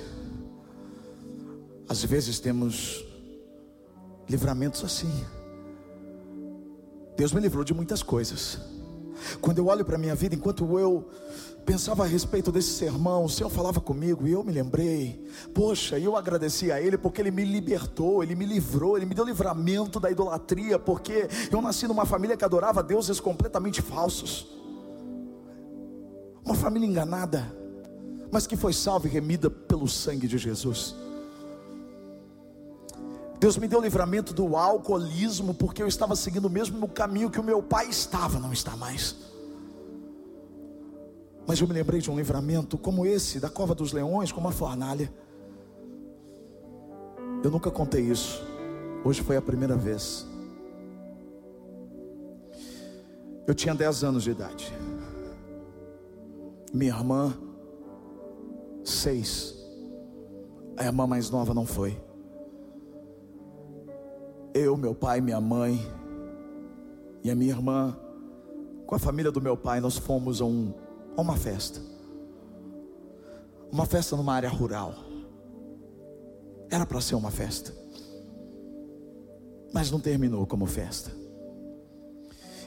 às 1.86 2.02
vezes 2.02 2.40
temos 2.40 3.04
livramentos 4.26 4.82
assim. 4.82 5.12
Deus 7.18 7.34
me 7.34 7.40
livrou 7.40 7.64
de 7.64 7.74
muitas 7.74 8.02
coisas. 8.02 8.58
Quando 9.42 9.58
eu 9.58 9.66
olho 9.66 9.84
para 9.84 9.96
a 9.96 9.98
minha 9.98 10.14
vida, 10.14 10.34
enquanto 10.34 10.78
eu 10.78 11.06
pensava 11.66 12.04
a 12.04 12.06
respeito 12.06 12.50
desse 12.50 12.70
sermão, 12.70 13.26
o 13.26 13.28
Senhor 13.28 13.50
falava 13.50 13.78
comigo 13.78 14.26
e 14.26 14.32
eu 14.32 14.42
me 14.42 14.50
lembrei, 14.50 15.22
poxa, 15.52 15.98
eu 15.98 16.16
agradeci 16.16 16.72
a 16.72 16.80
Ele 16.80 16.96
porque 16.96 17.20
Ele 17.20 17.30
me 17.30 17.44
libertou, 17.44 18.22
Ele 18.22 18.34
me 18.34 18.46
livrou, 18.46 18.96
Ele 18.96 19.04
me 19.04 19.14
deu 19.14 19.26
livramento 19.26 20.00
da 20.00 20.10
idolatria, 20.10 20.78
porque 20.78 21.28
eu 21.52 21.60
nasci 21.60 21.86
numa 21.86 22.06
família 22.06 22.38
que 22.38 22.44
adorava 22.44 22.82
deuses 22.82 23.20
completamente 23.20 23.82
falsos. 23.82 24.59
Uma 26.44 26.54
família 26.54 26.86
enganada, 26.86 27.46
mas 28.30 28.46
que 28.46 28.56
foi 28.56 28.72
salva 28.72 29.06
e 29.06 29.10
remida 29.10 29.50
pelo 29.50 29.88
sangue 29.88 30.26
de 30.26 30.38
Jesus. 30.38 30.94
Deus 33.40 33.56
me 33.56 33.66
deu 33.66 33.80
livramento 33.80 34.34
do 34.34 34.54
alcoolismo, 34.54 35.54
porque 35.54 35.82
eu 35.82 35.88
estava 35.88 36.14
seguindo 36.14 36.44
o 36.44 36.50
mesmo 36.50 36.86
caminho 36.86 37.30
que 37.30 37.40
o 37.40 37.42
meu 37.42 37.62
pai 37.62 37.88
estava, 37.88 38.38
não 38.38 38.52
está 38.52 38.76
mais. 38.76 39.16
Mas 41.46 41.58
eu 41.58 41.66
me 41.66 41.72
lembrei 41.72 42.00
de 42.00 42.10
um 42.10 42.16
livramento 42.16 42.76
como 42.76 43.06
esse, 43.06 43.40
da 43.40 43.48
cova 43.48 43.74
dos 43.74 43.92
leões, 43.92 44.30
como 44.30 44.46
a 44.46 44.52
fornalha. 44.52 45.10
Eu 47.42 47.50
nunca 47.50 47.70
contei 47.70 48.02
isso, 48.02 48.44
hoje 49.02 49.22
foi 49.22 49.38
a 49.38 49.42
primeira 49.42 49.74
vez. 49.74 50.26
Eu 53.46 53.54
tinha 53.54 53.74
10 53.74 54.04
anos 54.04 54.22
de 54.22 54.32
idade. 54.32 54.72
Minha 56.72 56.94
irmã, 56.96 57.36
seis. 58.84 59.56
A 60.76 60.84
irmã 60.84 61.06
mais 61.06 61.28
nova 61.28 61.52
não 61.52 61.66
foi. 61.66 62.00
Eu, 64.54 64.76
meu 64.76 64.94
pai, 64.94 65.20
minha 65.20 65.40
mãe 65.40 65.80
e 67.24 67.30
a 67.30 67.34
minha 67.34 67.50
irmã, 67.50 67.96
com 68.86 68.94
a 68.94 68.98
família 68.98 69.32
do 69.32 69.40
meu 69.40 69.56
pai, 69.56 69.80
nós 69.80 69.96
fomos 69.96 70.40
a, 70.40 70.44
um, 70.44 70.72
a 71.16 71.20
uma 71.20 71.36
festa. 71.36 71.80
Uma 73.70 73.84
festa 73.84 74.16
numa 74.16 74.34
área 74.34 74.48
rural. 74.48 74.94
Era 76.70 76.86
para 76.86 77.00
ser 77.00 77.16
uma 77.16 77.30
festa. 77.30 77.74
Mas 79.72 79.90
não 79.90 80.00
terminou 80.00 80.46
como 80.46 80.66
festa. 80.66 81.10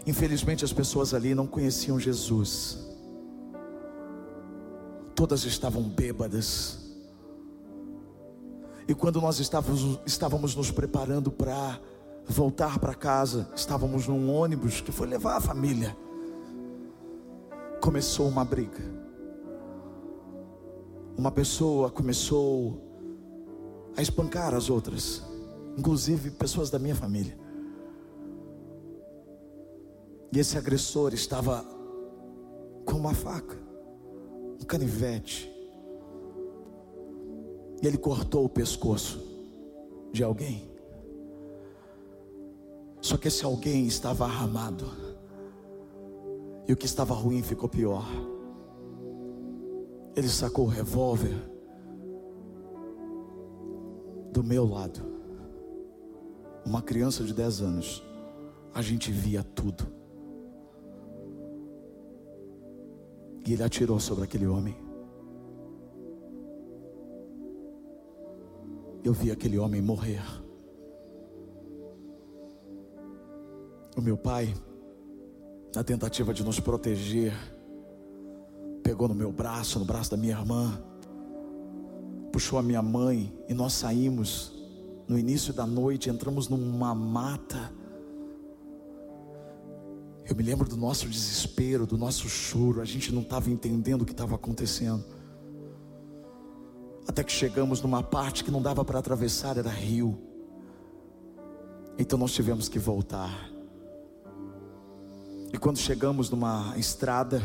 Infelizmente 0.06 0.66
as 0.66 0.74
pessoas 0.74 1.14
ali 1.14 1.34
não 1.34 1.48
conheciam 1.48 1.98
Jesus 1.98 2.83
todas 5.16 5.46
estavam 5.46 5.84
bêbadas. 5.84 6.80
E 8.88 8.94
quando 8.94 9.22
nós 9.22 9.40
estávamos, 9.40 10.00
estávamos 10.06 10.56
nos 10.56 10.72
preparando 10.72 11.32
para 11.32 11.80
voltar 12.26 12.80
para 12.80 12.94
casa, 12.94 13.50
estávamos 13.56 14.08
num 14.08 14.34
ônibus 14.34 14.82
que 14.82 14.92
foi 14.92 15.08
levar 15.08 15.38
a 15.38 15.42
família. 15.42 15.96
Começou 17.82 18.28
uma 18.28 18.44
briga. 18.44 18.82
Uma 21.18 21.32
pessoa 21.32 21.92
começou 21.92 22.82
a 23.96 24.02
espancar 24.02 24.54
as 24.54 24.70
outras, 24.70 25.22
inclusive 25.78 26.32
pessoas 26.32 26.70
da 26.70 26.80
minha 26.80 26.96
família. 26.96 27.38
E 30.32 30.40
esse 30.40 30.58
agressor 30.58 31.14
estava 31.14 31.64
com 32.86 32.98
uma 32.98 33.14
faca, 33.14 33.56
um 34.64 34.66
canivete. 34.66 35.52
E 37.82 37.86
ele 37.86 37.98
cortou 37.98 38.46
o 38.46 38.50
pescoço 38.50 39.22
de 40.12 40.24
alguém. 40.24 40.72
Só 43.02 43.18
que 43.18 43.28
esse 43.28 43.44
alguém 43.44 43.86
estava 43.86 44.26
armado. 44.26 44.86
E 46.66 46.72
o 46.72 46.78
que 46.78 46.86
estava 46.86 47.14
ruim 47.14 47.44
ficou 47.44 47.68
pior. 47.68 48.06
Ele 50.16 50.30
sacou 50.30 50.66
o 50.66 50.70
revólver 50.70 51.36
do 54.32 54.42
meu 54.42 54.66
lado. 54.66 55.02
Uma 56.66 56.82
criança 56.82 57.22
de 57.26 57.34
10 57.34 57.62
anos. 57.62 58.04
A 58.74 58.82
gente 58.82 59.12
via 59.12 59.44
tudo. 59.44 60.03
E 63.46 63.54
ele 63.54 63.64
atirou 63.64 64.00
sobre 64.00 64.24
aquele 64.24 64.48
homem. 64.48 64.76
Eu 69.04 69.12
vi 69.14 69.32
aquele 69.32 69.58
homem 69.60 69.82
morrer. 69.82 70.24
O 73.98 74.02
meu 74.02 74.18
pai, 74.18 74.54
na 75.76 75.84
tentativa 75.84 76.34
de 76.34 76.44
nos 76.44 76.60
proteger, 76.60 77.34
pegou 78.82 79.08
no 79.08 79.14
meu 79.14 79.32
braço, 79.32 79.78
no 79.78 79.86
braço 79.86 80.12
da 80.12 80.18
minha 80.18 80.38
irmã, 80.38 80.82
puxou 82.32 82.58
a 82.58 82.64
minha 82.64 82.82
mãe 82.82 83.32
e 83.48 83.54
nós 83.54 83.74
saímos 83.74 84.54
no 85.08 85.20
início 85.20 85.54
da 85.54 85.68
noite, 85.68 86.10
entramos 86.10 86.48
numa 86.50 86.96
mata. 86.96 87.72
Eu 90.26 90.36
me 90.36 90.44
lembro 90.44 90.68
do 90.68 90.78
nosso 90.78 91.08
desespero, 91.08 91.86
do 91.86 91.98
nosso 91.98 92.30
choro, 92.30 92.80
a 92.80 92.86
gente 92.86 93.14
não 93.14 93.22
estava 93.22 93.50
entendendo 93.50 94.04
o 94.04 94.06
que 94.06 94.14
estava 94.14 94.36
acontecendo. 94.36 95.04
Até 97.08 97.24
que 97.24 97.32
chegamos 97.32 97.82
numa 97.82 98.02
parte 98.02 98.44
que 98.44 98.52
não 98.52 98.62
dava 98.62 98.86
para 98.86 99.00
atravessar, 99.00 99.58
era 99.58 99.70
rio. 99.70 100.18
Então 101.98 102.18
nós 102.18 102.32
tivemos 102.32 102.70
que 102.70 102.80
voltar. 102.80 103.50
E 105.52 105.58
quando 105.58 105.78
chegamos 105.78 106.30
numa 106.30 106.74
estrada, 106.78 107.42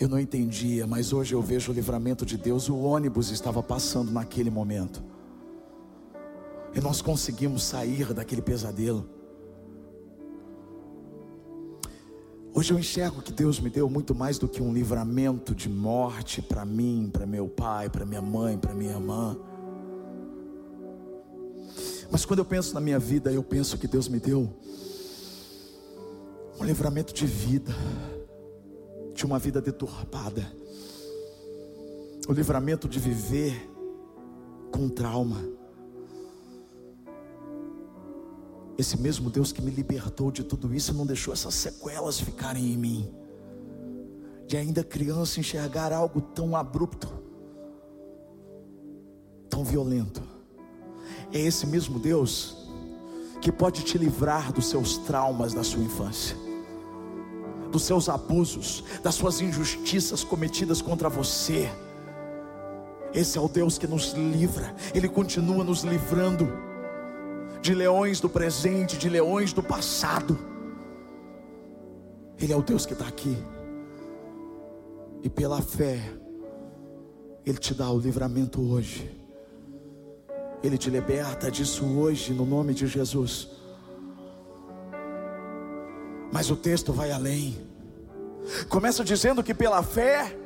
eu 0.00 0.08
não 0.08 0.18
entendia, 0.18 0.86
mas 0.86 1.12
hoje 1.12 1.34
eu 1.34 1.42
vejo 1.42 1.70
o 1.70 1.74
livramento 1.74 2.24
de 2.24 2.36
Deus. 2.36 2.68
O 2.68 2.78
ônibus 2.78 3.30
estava 3.30 3.62
passando 3.62 4.10
naquele 4.10 4.50
momento. 4.50 5.02
E 6.74 6.80
nós 6.80 7.02
conseguimos 7.02 7.62
sair 7.62 8.12
daquele 8.14 8.40
pesadelo. 8.40 9.21
Hoje 12.54 12.70
eu 12.70 12.78
enxergo 12.78 13.22
que 13.22 13.32
Deus 13.32 13.58
me 13.58 13.70
deu 13.70 13.88
muito 13.88 14.14
mais 14.14 14.36
do 14.36 14.46
que 14.46 14.62
um 14.62 14.74
livramento 14.74 15.54
de 15.54 15.70
morte 15.70 16.42
para 16.42 16.66
mim, 16.66 17.08
para 17.10 17.24
meu 17.24 17.48
pai, 17.48 17.88
para 17.88 18.04
minha 18.04 18.20
mãe, 18.20 18.58
para 18.58 18.74
minha 18.74 18.92
irmã. 18.92 19.34
Mas 22.10 22.26
quando 22.26 22.40
eu 22.40 22.44
penso 22.44 22.74
na 22.74 22.80
minha 22.80 22.98
vida, 22.98 23.32
eu 23.32 23.42
penso 23.42 23.78
que 23.78 23.88
Deus 23.88 24.06
me 24.06 24.20
deu 24.20 24.54
um 26.60 26.64
livramento 26.64 27.14
de 27.14 27.24
vida, 27.24 27.74
de 29.14 29.24
uma 29.24 29.38
vida 29.38 29.58
deturpada, 29.58 30.46
o 32.28 32.32
livramento 32.34 32.86
de 32.86 32.98
viver 32.98 33.66
com 34.70 34.90
trauma. 34.90 35.42
Esse 38.82 38.96
mesmo 38.96 39.30
Deus 39.30 39.52
que 39.52 39.62
me 39.62 39.70
libertou 39.70 40.32
de 40.32 40.42
tudo 40.42 40.74
isso 40.74 40.92
não 40.92 41.06
deixou 41.06 41.32
essas 41.32 41.54
sequelas 41.54 42.18
ficarem 42.18 42.72
em 42.72 42.76
mim, 42.76 43.14
de 44.48 44.56
ainda 44.56 44.82
criança 44.82 45.38
enxergar 45.38 45.92
algo 45.92 46.20
tão 46.20 46.56
abrupto, 46.56 47.06
tão 49.48 49.62
violento. 49.62 50.20
É 51.32 51.38
esse 51.38 51.64
mesmo 51.64 52.00
Deus 52.00 52.56
que 53.40 53.52
pode 53.52 53.84
te 53.84 53.96
livrar 53.96 54.52
dos 54.52 54.66
seus 54.66 54.98
traumas 54.98 55.54
da 55.54 55.62
sua 55.62 55.84
infância 55.84 56.36
dos 57.70 57.84
seus 57.84 58.08
abusos, 58.08 58.82
das 59.00 59.14
suas 59.14 59.40
injustiças 59.40 60.24
cometidas 60.24 60.82
contra 60.82 61.08
você. 61.08 61.70
Esse 63.14 63.38
é 63.38 63.40
o 63.40 63.48
Deus 63.48 63.78
que 63.78 63.86
nos 63.86 64.12
livra, 64.12 64.74
Ele 64.92 65.08
continua 65.08 65.62
nos 65.62 65.84
livrando 65.84 66.71
de 67.62 67.74
leões 67.74 68.20
do 68.20 68.28
presente, 68.28 68.98
de 68.98 69.08
leões 69.08 69.52
do 69.52 69.62
passado. 69.62 70.36
Ele 72.38 72.52
é 72.52 72.56
o 72.56 72.62
Deus 72.62 72.84
que 72.84 72.92
está 72.92 73.06
aqui, 73.06 73.36
e 75.22 75.30
pela 75.30 75.62
fé, 75.62 76.00
Ele 77.46 77.58
te 77.58 77.72
dá 77.72 77.88
o 77.88 77.98
livramento 77.98 78.60
hoje, 78.60 79.08
Ele 80.60 80.76
te 80.76 80.90
liberta 80.90 81.48
disso 81.50 81.86
hoje, 81.86 82.32
no 82.32 82.44
nome 82.44 82.74
de 82.74 82.88
Jesus. 82.88 83.48
Mas 86.32 86.50
o 86.50 86.56
texto 86.56 86.92
vai 86.92 87.12
além. 87.12 87.56
Começa 88.68 89.04
dizendo 89.04 89.42
que 89.42 89.54
pela 89.54 89.84
fé 89.84 90.36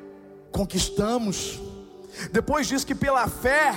conquistamos. 0.53 1.59
Depois 2.31 2.67
diz 2.67 2.85
que 2.85 2.95
pela 2.95 3.27
fé 3.29 3.75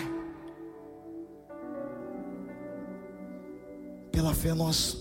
pela 4.11 4.33
fé 4.33 4.53
nós 4.53 4.97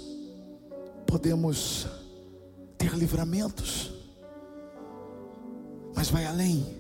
podemos 1.06 1.86
ter 2.76 2.92
livramentos. 2.94 3.92
Mas 5.94 6.10
vai 6.10 6.26
além. 6.26 6.78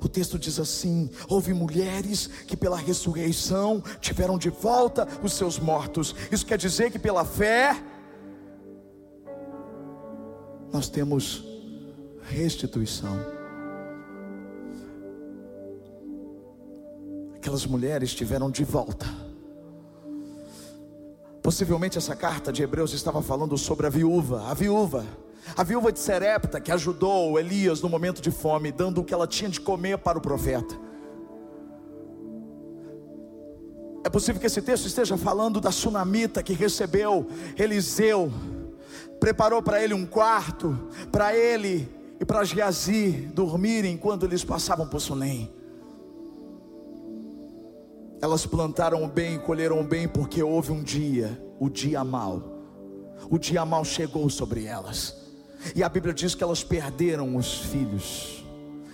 O 0.00 0.08
texto 0.08 0.38
diz 0.38 0.58
assim: 0.58 1.10
houve 1.28 1.52
mulheres 1.52 2.26
que 2.46 2.56
pela 2.56 2.76
ressurreição 2.76 3.82
tiveram 4.00 4.38
de 4.38 4.50
volta 4.50 5.06
os 5.22 5.34
seus 5.34 5.58
mortos. 5.58 6.14
Isso 6.30 6.46
quer 6.46 6.58
dizer 6.58 6.90
que 6.90 6.98
pela 6.98 7.24
fé 7.24 7.82
nós 10.72 10.88
temos 10.88 11.44
restituição. 12.22 13.18
Aquelas 17.36 17.66
mulheres 17.66 18.14
tiveram 18.14 18.50
de 18.50 18.64
volta. 18.64 19.23
Possivelmente 21.44 21.98
essa 21.98 22.16
carta 22.16 22.50
de 22.50 22.62
Hebreus 22.62 22.94
estava 22.94 23.20
falando 23.20 23.58
sobre 23.58 23.86
a 23.86 23.90
viúva, 23.90 24.48
a 24.48 24.54
viúva, 24.54 25.04
a 25.54 25.62
viúva 25.62 25.92
de 25.92 25.98
Serepta 25.98 26.58
que 26.58 26.72
ajudou 26.72 27.38
Elias 27.38 27.82
no 27.82 27.88
momento 27.90 28.22
de 28.22 28.30
fome, 28.30 28.72
dando 28.72 29.02
o 29.02 29.04
que 29.04 29.12
ela 29.12 29.26
tinha 29.26 29.50
de 29.50 29.60
comer 29.60 29.98
para 29.98 30.16
o 30.16 30.22
profeta. 30.22 30.74
É 34.02 34.08
possível 34.08 34.40
que 34.40 34.46
esse 34.46 34.62
texto 34.62 34.86
esteja 34.86 35.18
falando 35.18 35.60
da 35.60 35.70
sunamita 35.70 36.42
que 36.42 36.54
recebeu 36.54 37.28
Eliseu 37.58 38.32
preparou 39.20 39.62
para 39.62 39.84
ele 39.84 39.92
um 39.92 40.06
quarto, 40.06 40.88
para 41.12 41.36
ele 41.36 41.86
e 42.18 42.24
para 42.24 42.42
Geazi 42.44 43.28
dormirem 43.34 43.92
enquanto 43.92 44.24
eles 44.24 44.42
passavam 44.42 44.88
por 44.88 44.98
Sunem. 44.98 45.52
Elas 48.24 48.46
plantaram 48.46 49.04
o 49.04 49.06
bem, 49.06 49.38
colheram 49.38 49.78
o 49.82 49.84
bem, 49.84 50.08
porque 50.08 50.42
houve 50.42 50.72
um 50.72 50.82
dia, 50.82 51.38
o 51.60 51.68
dia 51.68 52.02
mal. 52.02 52.42
O 53.28 53.38
dia 53.38 53.66
mal 53.66 53.84
chegou 53.84 54.30
sobre 54.30 54.64
elas. 54.64 55.14
E 55.76 55.82
a 55.82 55.88
Bíblia 55.90 56.14
diz 56.14 56.34
que 56.34 56.42
elas 56.42 56.64
perderam 56.64 57.36
os 57.36 57.58
filhos, 57.58 58.42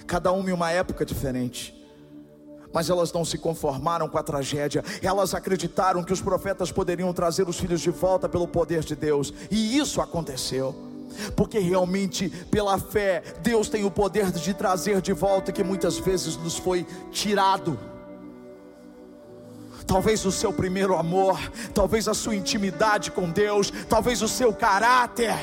cada 0.05 0.33
uma 0.33 0.51
em 0.51 0.53
uma 0.53 0.73
época 0.73 1.07
diferente 1.07 1.77
mas 2.73 2.89
elas 2.89 3.13
não 3.13 3.25
se 3.25 3.37
conformaram 3.37 4.09
com 4.09 4.17
a 4.17 4.23
tragédia, 4.23 4.85
elas 5.03 5.35
acreditaram 5.35 6.05
que 6.05 6.13
os 6.13 6.21
profetas 6.21 6.71
poderiam 6.71 7.13
trazer 7.13 7.49
os 7.49 7.59
filhos 7.59 7.81
de 7.81 7.91
volta 7.91 8.29
pelo 8.29 8.47
poder 8.47 8.85
de 8.85 8.95
Deus, 8.95 9.35
e 9.51 9.77
isso 9.77 10.01
aconteceu. 10.01 10.73
Porque 11.35 11.59
realmente, 11.59 12.29
pela 12.49 12.79
fé, 12.79 13.25
Deus 13.43 13.69
tem 13.69 13.85
o 13.85 13.91
poder 13.91 14.31
de 14.31 14.55
trazer 14.55 15.01
de 15.01 15.13
volta 15.13 15.51
que 15.51 15.65
muitas 15.65 15.99
vezes 15.99 16.37
nos 16.37 16.57
foi 16.57 16.87
tirado. 17.11 17.90
Talvez 19.87 20.25
o 20.25 20.33
seu 20.33 20.53
primeiro 20.53 20.97
amor, 20.97 21.39
talvez 21.75 22.09
a 22.09 22.15
sua 22.15 22.37
intimidade 22.37 23.11
com 23.11 23.31
Deus, 23.31 23.73
talvez 23.89 24.23
o 24.23 24.29
seu 24.29 24.53
caráter 24.53 25.35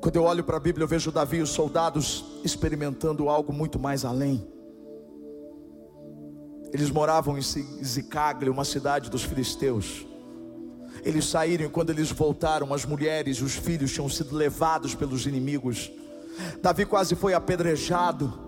Quando 0.00 0.16
eu 0.16 0.24
olho 0.24 0.44
para 0.44 0.56
a 0.56 0.60
Bíblia, 0.60 0.84
eu 0.84 0.88
vejo 0.88 1.10
Davi 1.10 1.38
e 1.38 1.42
os 1.42 1.50
soldados 1.50 2.24
experimentando 2.44 3.28
algo 3.28 3.52
muito 3.52 3.78
mais 3.78 4.04
além. 4.04 4.46
Eles 6.72 6.90
moravam 6.90 7.36
em 7.36 7.42
Zicagle, 7.42 8.48
uma 8.48 8.64
cidade 8.64 9.10
dos 9.10 9.24
filisteus. 9.24 10.06
Eles 11.02 11.26
saíram 11.26 11.66
e 11.66 11.68
quando 11.68 11.90
eles 11.90 12.12
voltaram, 12.12 12.72
as 12.72 12.84
mulheres 12.84 13.38
e 13.38 13.44
os 13.44 13.54
filhos 13.54 13.92
tinham 13.92 14.08
sido 14.08 14.36
levados 14.36 14.94
pelos 14.94 15.26
inimigos. 15.26 15.90
Davi 16.62 16.86
quase 16.86 17.16
foi 17.16 17.34
apedrejado, 17.34 18.47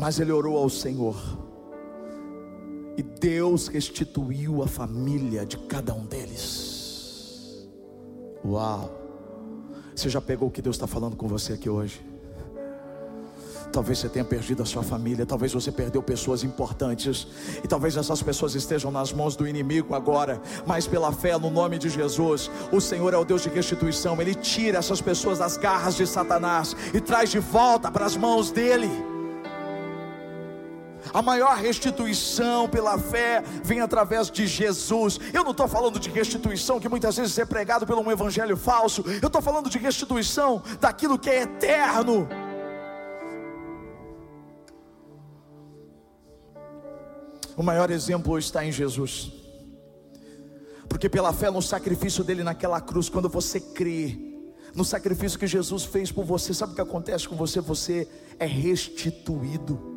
mas 0.00 0.18
ele 0.18 0.32
orou 0.32 0.56
ao 0.56 0.70
Senhor. 0.70 1.14
E 2.96 3.02
Deus 3.02 3.68
restituiu 3.68 4.62
a 4.62 4.66
família 4.66 5.44
de 5.44 5.58
cada 5.58 5.92
um 5.92 6.06
deles. 6.06 7.68
Uau! 8.42 8.90
Você 9.94 10.08
já 10.08 10.20
pegou 10.20 10.48
o 10.48 10.50
que 10.50 10.62
Deus 10.62 10.76
está 10.76 10.86
falando 10.86 11.16
com 11.16 11.28
você 11.28 11.52
aqui 11.52 11.68
hoje? 11.68 12.00
Talvez 13.70 13.98
você 13.98 14.08
tenha 14.08 14.24
perdido 14.24 14.62
a 14.62 14.66
sua 14.66 14.82
família, 14.82 15.26
talvez 15.26 15.52
você 15.52 15.70
perdeu 15.70 16.02
pessoas 16.02 16.42
importantes, 16.42 17.28
e 17.62 17.68
talvez 17.68 17.94
essas 17.94 18.22
pessoas 18.22 18.54
estejam 18.54 18.90
nas 18.90 19.12
mãos 19.12 19.36
do 19.36 19.46
inimigo 19.46 19.94
agora, 19.94 20.40
mas 20.66 20.86
pela 20.86 21.12
fé 21.12 21.38
no 21.38 21.50
nome 21.50 21.78
de 21.78 21.88
Jesus, 21.88 22.50
o 22.72 22.80
Senhor 22.80 23.12
é 23.14 23.18
o 23.18 23.24
Deus 23.24 23.42
de 23.42 23.50
restituição, 23.50 24.20
Ele 24.20 24.34
tira 24.34 24.78
essas 24.78 25.00
pessoas 25.00 25.38
das 25.38 25.56
garras 25.56 25.94
de 25.94 26.06
Satanás 26.06 26.74
e 26.92 27.00
traz 27.00 27.30
de 27.30 27.38
volta 27.38 27.92
para 27.92 28.06
as 28.06 28.16
mãos 28.16 28.50
dEle. 28.50 29.09
A 31.12 31.20
maior 31.20 31.56
restituição 31.56 32.68
pela 32.68 32.98
fé 32.98 33.42
vem 33.64 33.80
através 33.80 34.30
de 34.30 34.46
Jesus. 34.46 35.18
Eu 35.32 35.42
não 35.42 35.50
estou 35.50 35.66
falando 35.66 35.98
de 35.98 36.10
restituição 36.10 36.78
que 36.78 36.88
muitas 36.88 37.16
vezes 37.16 37.38
é 37.38 37.44
pregado 37.44 37.86
pelo 37.86 38.00
um 38.00 38.10
evangelho 38.10 38.56
falso. 38.56 39.02
Eu 39.20 39.26
estou 39.26 39.42
falando 39.42 39.68
de 39.68 39.78
restituição 39.78 40.62
daquilo 40.80 41.18
que 41.18 41.28
é 41.28 41.42
eterno. 41.42 42.28
O 47.56 47.62
maior 47.62 47.90
exemplo 47.90 48.38
está 48.38 48.64
em 48.64 48.72
Jesus. 48.72 49.32
Porque 50.88 51.08
pela 51.08 51.32
fé 51.32 51.50
no 51.50 51.60
sacrifício 51.60 52.24
dele 52.24 52.42
naquela 52.42 52.80
cruz, 52.80 53.08
quando 53.08 53.28
você 53.28 53.60
crê 53.60 54.18
no 54.74 54.84
sacrifício 54.84 55.38
que 55.38 55.46
Jesus 55.46 55.84
fez 55.84 56.12
por 56.12 56.24
você, 56.24 56.54
sabe 56.54 56.72
o 56.72 56.74
que 56.74 56.80
acontece 56.80 57.28
com 57.28 57.36
você? 57.36 57.60
Você 57.60 58.08
é 58.38 58.46
restituído. 58.46 59.89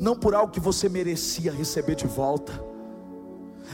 Não 0.00 0.16
por 0.16 0.34
algo 0.34 0.52
que 0.52 0.60
você 0.60 0.88
merecia 0.88 1.52
receber 1.52 1.94
de 1.94 2.06
volta, 2.06 2.52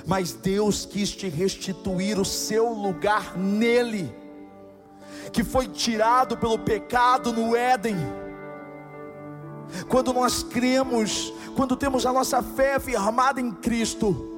mas 0.07 0.33
Deus 0.33 0.85
quis 0.85 1.11
te 1.11 1.28
restituir 1.28 2.18
o 2.18 2.24
seu 2.24 2.72
lugar 2.72 3.37
nele, 3.37 4.14
que 5.33 5.42
foi 5.42 5.68
tirado 5.68 6.37
pelo 6.37 6.59
pecado 6.59 7.33
no 7.33 7.57
Éden 7.57 7.96
quando 9.88 10.12
nós 10.12 10.42
cremos, 10.42 11.33
quando 11.57 11.76
temos 11.76 12.07
a 12.07 12.12
nossa 12.12 12.42
fé 12.42 12.78
firmada 12.78 13.40
em 13.40 13.50
Cristo, 13.50 14.37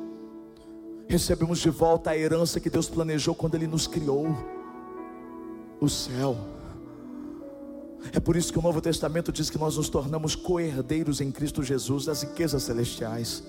recebemos 1.08 1.58
de 1.58 1.70
volta 1.70 2.10
a 2.10 2.18
herança 2.18 2.60
que 2.60 2.70
Deus 2.70 2.88
planejou 2.88 3.34
quando 3.34 3.54
Ele 3.54 3.66
nos 3.66 3.86
criou 3.86 4.36
o 5.80 5.88
céu. 5.88 6.36
É 8.12 8.20
por 8.20 8.36
isso 8.36 8.52
que 8.52 8.58
o 8.58 8.62
Novo 8.62 8.80
Testamento 8.80 9.30
diz 9.30 9.50
que 9.50 9.58
nós 9.58 9.76
nos 9.76 9.88
tornamos 9.88 10.34
coerdeiros 10.34 11.20
em 11.20 11.30
Cristo 11.30 11.62
Jesus 11.62 12.06
das 12.06 12.22
riquezas 12.22 12.62
celestiais. 12.62 13.42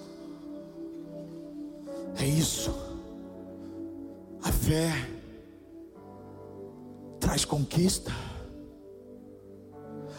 É 2.17 2.25
isso. 2.25 2.73
A 4.43 4.51
fé 4.51 4.91
traz 7.19 7.45
conquista. 7.45 8.11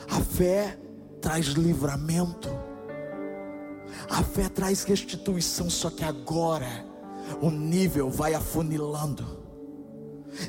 A 0.09 0.21
fé 0.21 0.79
traz 1.23 1.47
livramento, 1.47 2.49
a 4.11 4.23
fé 4.23 4.49
traz 4.49 4.83
restituição, 4.83 5.71
só 5.71 5.89
que 5.89 6.05
agora 6.05 6.85
o 7.41 7.51
nível 7.51 8.11
vai 8.11 8.35
afunilando. 8.35 9.25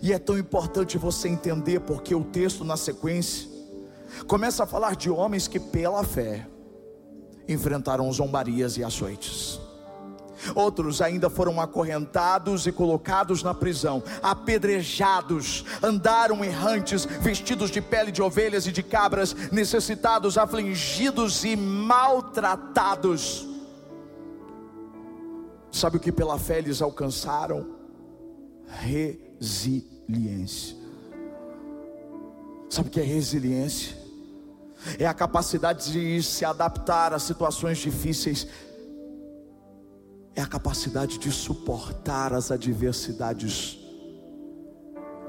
E 0.01 0.11
é 0.11 0.19
tão 0.19 0.37
importante 0.37 0.97
você 0.97 1.29
entender, 1.29 1.79
porque 1.81 2.15
o 2.15 2.23
texto 2.23 2.65
na 2.65 2.75
sequência 2.75 3.52
começa 4.27 4.63
a 4.63 4.67
falar 4.67 4.95
de 4.95 5.09
homens 5.09 5.47
que, 5.47 5.59
pela 5.59 6.03
fé, 6.03 6.47
enfrentaram 7.47 8.11
zombarias 8.11 8.77
e 8.77 8.83
açoites. 8.83 9.59
Outros 10.55 11.01
ainda 11.01 11.29
foram 11.29 11.61
acorrentados 11.61 12.67
e 12.67 12.71
colocados 12.71 13.43
na 13.43 13.53
prisão, 13.53 14.01
apedrejados, 14.21 15.63
andaram 15.81 16.43
errantes, 16.43 17.05
vestidos 17.05 17.71
de 17.71 17.79
pele 17.81 18.11
de 18.11 18.21
ovelhas 18.21 18.67
e 18.67 18.71
de 18.71 18.83
cabras, 18.83 19.33
necessitados, 19.51 20.37
afligidos 20.37 21.45
e 21.45 21.55
maltratados. 21.55 23.47
Sabe 25.71 25.97
o 25.97 25.99
que 25.99 26.11
pela 26.11 26.37
fé 26.37 26.59
eles 26.59 26.79
alcançaram? 26.81 27.65
Resiliência. 28.67 30.77
Sabe 32.69 32.89
o 32.89 32.91
que 32.91 32.99
é 32.99 33.03
resiliência? 33.03 34.02
É 34.99 35.05
a 35.05 35.13
capacidade 35.13 35.91
de 35.91 36.21
se 36.23 36.43
adaptar 36.43 37.13
a 37.13 37.19
situações 37.19 37.77
difíceis 37.77 38.47
é 40.35 40.41
a 40.41 40.47
capacidade 40.47 41.17
de 41.19 41.31
suportar 41.31 42.33
as 42.33 42.51
adversidades 42.51 43.79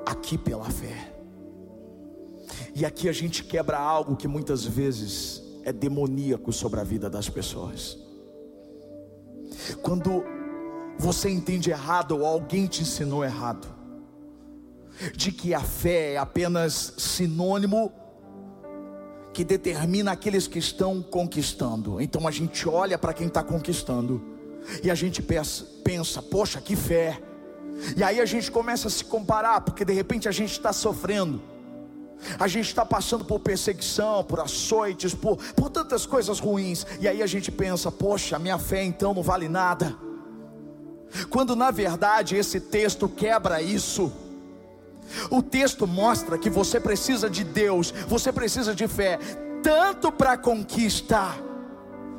aqui 0.07 0.39
pela 0.39 0.65
fé. 0.65 1.13
E 2.75 2.85
aqui 2.85 3.09
a 3.09 3.13
gente 3.13 3.45
quebra 3.45 3.79
algo 3.79 4.17
que 4.17 4.27
muitas 4.27 4.65
vezes 4.65 5.43
é 5.63 5.73
demoníaco 5.73 6.53
sobre 6.53 6.81
a 6.81 6.85
vida 6.85 7.09
das 7.09 7.29
pessoas. 7.29 7.99
Quando 9.83 10.25
você 10.99 11.29
entende 11.29 11.71
errado 11.71 12.13
ou 12.13 12.27
alguém 12.27 12.67
te 12.67 12.83
ensinou 12.83 13.25
errado, 13.25 13.69
de 15.15 15.33
que 15.33 15.53
a 15.53 15.61
fé 15.61 16.15
é 16.15 16.17
apenas 16.17 16.95
sinônimo 16.97 17.93
que 19.35 19.45
determina 19.45 20.13
aqueles 20.13 20.47
que 20.47 20.61
estão 20.61 21.03
conquistando. 21.03 22.01
Então 22.01 22.27
a 22.27 22.31
gente 22.31 22.69
olha 22.69 22.97
para 22.97 23.13
quem 23.13 23.27
está 23.27 23.43
conquistando 23.43 24.23
e 24.83 24.91
a 24.91 24.95
gente 24.95 25.21
pensa, 25.21 25.67
pensa, 25.83 26.23
poxa, 26.23 26.61
que 26.61 26.77
fé. 26.77 27.21
E 27.97 28.05
aí 28.05 28.21
a 28.21 28.25
gente 28.25 28.51
começa 28.51 28.87
a 28.87 28.91
se 28.91 29.05
comparar, 29.05 29.61
porque 29.63 29.85
de 29.85 29.93
repente 29.93 30.29
a 30.29 30.33
gente 30.33 30.53
está 30.53 30.73
sofrendo. 30.73 31.43
A 32.39 32.47
gente 32.47 32.69
está 32.69 32.87
passando 32.87 33.25
por 33.25 33.41
perseguição, 33.41 34.23
por 34.23 34.39
açoites, 34.39 35.13
por, 35.15 35.37
por 35.55 35.69
tantas 35.69 36.07
coisas 36.07 36.39
ruins. 36.39 36.87
E 37.01 37.09
aí 37.09 37.21
a 37.21 37.27
gente 37.27 37.51
pensa, 37.51 37.91
poxa, 37.91 38.39
minha 38.39 38.57
fé 38.57 38.85
então 38.85 39.13
não 39.13 39.23
vale 39.23 39.49
nada. 39.49 39.97
Quando 41.29 41.57
na 41.57 41.73
verdade 41.73 42.37
esse 42.37 42.61
texto 42.61 43.09
quebra 43.09 43.61
isso. 43.61 44.13
O 45.31 45.43
texto 45.43 45.87
mostra 45.87 46.39
que 46.39 46.51
você 46.51 46.81
precisa 46.81 47.29
de 47.29 47.45
Deus, 47.45 47.93
você 48.09 48.33
precisa 48.33 48.75
de 48.75 48.87
fé, 48.89 49.19
tanto 49.63 50.11
para 50.11 50.37
conquistar 50.37 51.39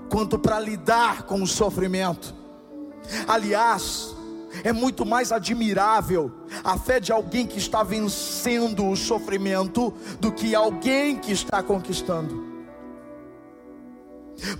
quanto 0.10 0.38
para 0.38 0.60
lidar 0.60 1.24
com 1.24 1.42
o 1.42 1.48
sofrimento. 1.48 2.34
Aliás, 3.28 4.16
é 4.64 4.72
muito 4.72 5.06
mais 5.06 5.32
admirável 5.32 6.32
a 6.64 6.78
fé 6.78 7.00
de 7.00 7.12
alguém 7.12 7.46
que 7.46 7.58
está 7.58 7.84
vencendo 7.84 8.88
o 8.88 8.96
sofrimento 8.96 9.94
do 10.20 10.32
que 10.32 10.56
alguém 10.56 11.18
que 11.18 11.32
está 11.32 11.62
conquistando. 11.62 12.45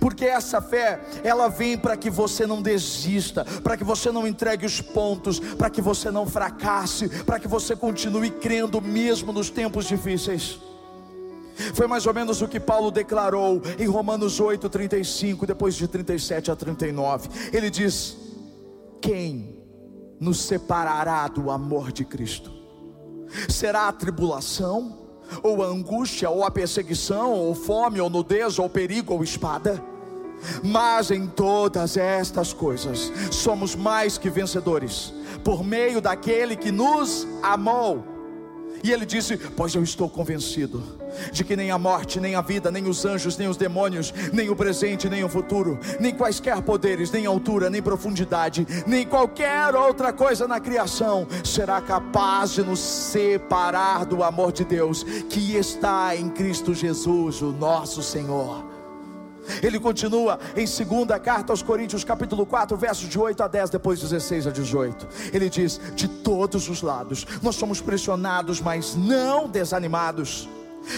Porque 0.00 0.24
essa 0.24 0.60
fé, 0.60 1.00
ela 1.22 1.48
vem 1.48 1.76
para 1.76 1.96
que 1.96 2.10
você 2.10 2.46
não 2.46 2.62
desista, 2.62 3.44
para 3.62 3.76
que 3.76 3.84
você 3.84 4.10
não 4.10 4.26
entregue 4.26 4.64
os 4.64 4.80
pontos, 4.80 5.38
para 5.38 5.70
que 5.70 5.80
você 5.80 6.10
não 6.10 6.26
fracasse, 6.26 7.08
para 7.24 7.38
que 7.38 7.48
você 7.48 7.76
continue 7.76 8.30
crendo 8.30 8.80
mesmo 8.80 9.32
nos 9.32 9.50
tempos 9.50 9.86
difíceis. 9.86 10.58
Foi 11.74 11.86
mais 11.86 12.06
ou 12.06 12.12
menos 12.12 12.42
o 12.42 12.48
que 12.48 12.60
Paulo 12.60 12.90
declarou 12.90 13.62
em 13.78 13.86
Romanos 13.86 14.40
8, 14.40 14.68
35, 14.68 15.46
depois 15.46 15.74
de 15.74 15.88
37 15.88 16.50
a 16.50 16.56
39. 16.56 17.28
Ele 17.52 17.70
diz: 17.70 18.16
Quem 19.00 19.56
nos 20.20 20.40
separará 20.40 21.28
do 21.28 21.50
amor 21.50 21.92
de 21.92 22.04
Cristo? 22.04 22.52
Será 23.48 23.88
a 23.88 23.92
tribulação, 23.92 25.05
ou 25.42 25.62
a 25.62 25.66
angústia, 25.66 26.30
ou 26.30 26.44
a 26.44 26.50
perseguição, 26.50 27.32
ou 27.32 27.54
fome, 27.54 28.00
ou 28.00 28.10
nudez, 28.10 28.58
ou 28.58 28.68
perigo, 28.68 29.14
ou 29.14 29.22
espada? 29.22 29.82
Mas 30.62 31.10
em 31.10 31.26
todas 31.26 31.96
estas 31.96 32.52
coisas 32.52 33.10
somos 33.30 33.74
mais 33.74 34.18
que 34.18 34.28
vencedores, 34.28 35.12
por 35.42 35.64
meio 35.64 36.00
daquele 36.00 36.56
que 36.56 36.70
nos 36.70 37.26
amou. 37.42 38.15
E 38.82 38.92
ele 38.92 39.06
disse: 39.06 39.36
Pois 39.36 39.74
eu 39.74 39.82
estou 39.82 40.08
convencido 40.08 40.82
de 41.32 41.44
que 41.44 41.56
nem 41.56 41.70
a 41.70 41.78
morte, 41.78 42.20
nem 42.20 42.34
a 42.34 42.40
vida, 42.40 42.70
nem 42.70 42.86
os 42.86 43.04
anjos, 43.04 43.36
nem 43.36 43.48
os 43.48 43.56
demônios, 43.56 44.12
nem 44.32 44.50
o 44.50 44.56
presente, 44.56 45.08
nem 45.08 45.24
o 45.24 45.28
futuro, 45.28 45.78
nem 45.98 46.14
quaisquer 46.14 46.60
poderes, 46.62 47.10
nem 47.10 47.26
altura, 47.26 47.70
nem 47.70 47.82
profundidade, 47.82 48.66
nem 48.86 49.06
qualquer 49.06 49.74
outra 49.74 50.12
coisa 50.12 50.46
na 50.46 50.60
criação 50.60 51.26
será 51.44 51.80
capaz 51.80 52.52
de 52.52 52.62
nos 52.62 52.80
separar 52.80 54.04
do 54.04 54.22
amor 54.22 54.52
de 54.52 54.64
Deus 54.64 55.02
que 55.28 55.56
está 55.56 56.14
em 56.14 56.28
Cristo 56.28 56.74
Jesus, 56.74 57.40
o 57.42 57.52
nosso 57.52 58.02
Senhor. 58.02 58.75
Ele 59.62 59.78
continua 59.78 60.38
em 60.56 60.66
segunda 60.66 61.18
carta 61.18 61.52
aos 61.52 61.62
Coríntios, 61.62 62.04
capítulo 62.04 62.46
4, 62.46 62.76
versos 62.76 63.08
de 63.08 63.18
8 63.18 63.42
a 63.42 63.48
10, 63.48 63.70
depois 63.70 64.00
16 64.00 64.46
a 64.46 64.50
18. 64.50 65.08
Ele 65.32 65.48
diz: 65.48 65.80
De 65.94 66.08
todos 66.08 66.68
os 66.68 66.82
lados, 66.82 67.26
nós 67.42 67.56
somos 67.56 67.80
pressionados, 67.80 68.60
mas 68.60 68.94
não 68.94 69.48
desanimados. 69.48 70.48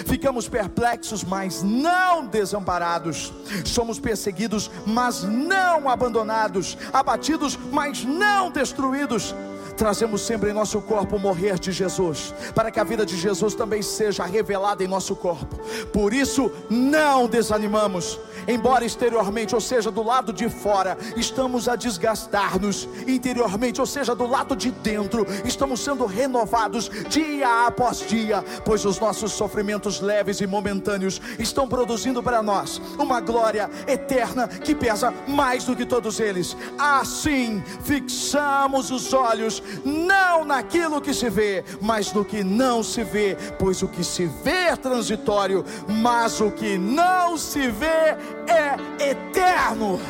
Ficamos 0.06 0.48
perplexos, 0.48 1.24
mas 1.24 1.62
não 1.62 2.26
desamparados. 2.26 3.32
Somos 3.64 3.98
perseguidos, 3.98 4.70
mas 4.86 5.22
não 5.22 5.88
abandonados. 5.88 6.76
Abatidos, 6.92 7.58
mas 7.72 8.04
não 8.04 8.50
destruídos 8.50 9.34
trazemos 9.78 10.22
sempre 10.22 10.50
em 10.50 10.52
nosso 10.52 10.80
corpo 10.82 11.18
morrer 11.18 11.56
de 11.58 11.70
Jesus, 11.70 12.34
para 12.52 12.70
que 12.70 12.80
a 12.80 12.84
vida 12.84 13.06
de 13.06 13.16
Jesus 13.16 13.54
também 13.54 13.80
seja 13.80 14.24
revelada 14.24 14.82
em 14.82 14.88
nosso 14.88 15.14
corpo. 15.14 15.56
Por 15.92 16.12
isso, 16.12 16.50
não 16.68 17.28
desanimamos, 17.28 18.18
embora 18.48 18.84
exteriormente, 18.84 19.54
ou 19.54 19.60
seja, 19.60 19.90
do 19.90 20.02
lado 20.02 20.32
de 20.32 20.50
fora, 20.50 20.98
estamos 21.16 21.68
a 21.68 21.76
desgastar-nos, 21.76 22.88
interiormente, 23.06 23.80
ou 23.80 23.86
seja, 23.86 24.16
do 24.16 24.26
lado 24.26 24.56
de 24.56 24.72
dentro, 24.72 25.24
estamos 25.44 25.80
sendo 25.80 26.04
renovados 26.06 26.90
dia 27.08 27.66
após 27.66 28.00
dia, 28.00 28.44
pois 28.64 28.84
os 28.84 28.98
nossos 28.98 29.30
sofrimentos 29.32 30.00
leves 30.00 30.40
e 30.40 30.46
momentâneos 30.46 31.20
estão 31.38 31.68
produzindo 31.68 32.20
para 32.20 32.42
nós 32.42 32.82
uma 32.98 33.20
glória 33.20 33.70
eterna 33.86 34.48
que 34.48 34.74
pesa 34.74 35.14
mais 35.28 35.64
do 35.64 35.76
que 35.76 35.86
todos 35.86 36.18
eles. 36.18 36.56
Assim, 36.76 37.62
fixamos 37.84 38.90
os 38.90 39.12
olhos 39.12 39.62
não 39.84 40.44
naquilo 40.44 41.00
que 41.00 41.12
se 41.12 41.28
vê, 41.28 41.64
mas 41.80 42.12
no 42.12 42.24
que 42.24 42.42
não 42.42 42.82
se 42.82 43.02
vê, 43.02 43.36
pois 43.58 43.82
o 43.82 43.88
que 43.88 44.04
se 44.04 44.26
vê 44.26 44.68
é 44.68 44.76
transitório, 44.76 45.64
mas 45.88 46.40
o 46.40 46.50
que 46.50 46.78
não 46.78 47.36
se 47.36 47.68
vê 47.70 48.16
é 48.46 48.76
eterno. 49.10 50.00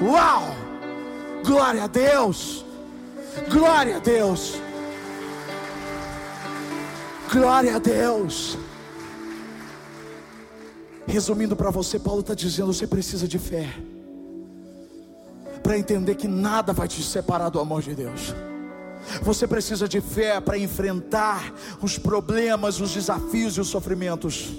Uau! 0.00 0.42
Glória 1.44 1.84
a 1.84 1.86
Deus! 1.86 2.64
Glória 3.50 3.96
a 3.96 4.00
Deus! 4.00 4.60
Glória 7.32 7.76
a 7.76 7.78
Deus! 7.78 8.58
Resumindo 11.06 11.56
para 11.56 11.70
você, 11.70 11.98
Paulo 11.98 12.20
está 12.20 12.34
dizendo: 12.34 12.72
você 12.72 12.86
precisa 12.86 13.26
de 13.26 13.38
fé 13.38 13.66
para 15.62 15.78
entender 15.78 16.14
que 16.14 16.28
nada 16.28 16.72
vai 16.72 16.86
te 16.86 17.02
separar 17.02 17.48
do 17.48 17.58
amor 17.58 17.82
de 17.82 17.94
Deus. 17.94 18.34
Você 19.22 19.46
precisa 19.46 19.88
de 19.88 20.00
fé 20.00 20.40
para 20.40 20.58
enfrentar 20.58 21.52
os 21.82 21.98
problemas, 21.98 22.80
os 22.80 22.92
desafios 22.92 23.56
e 23.56 23.60
os 23.60 23.68
sofrimentos, 23.68 24.52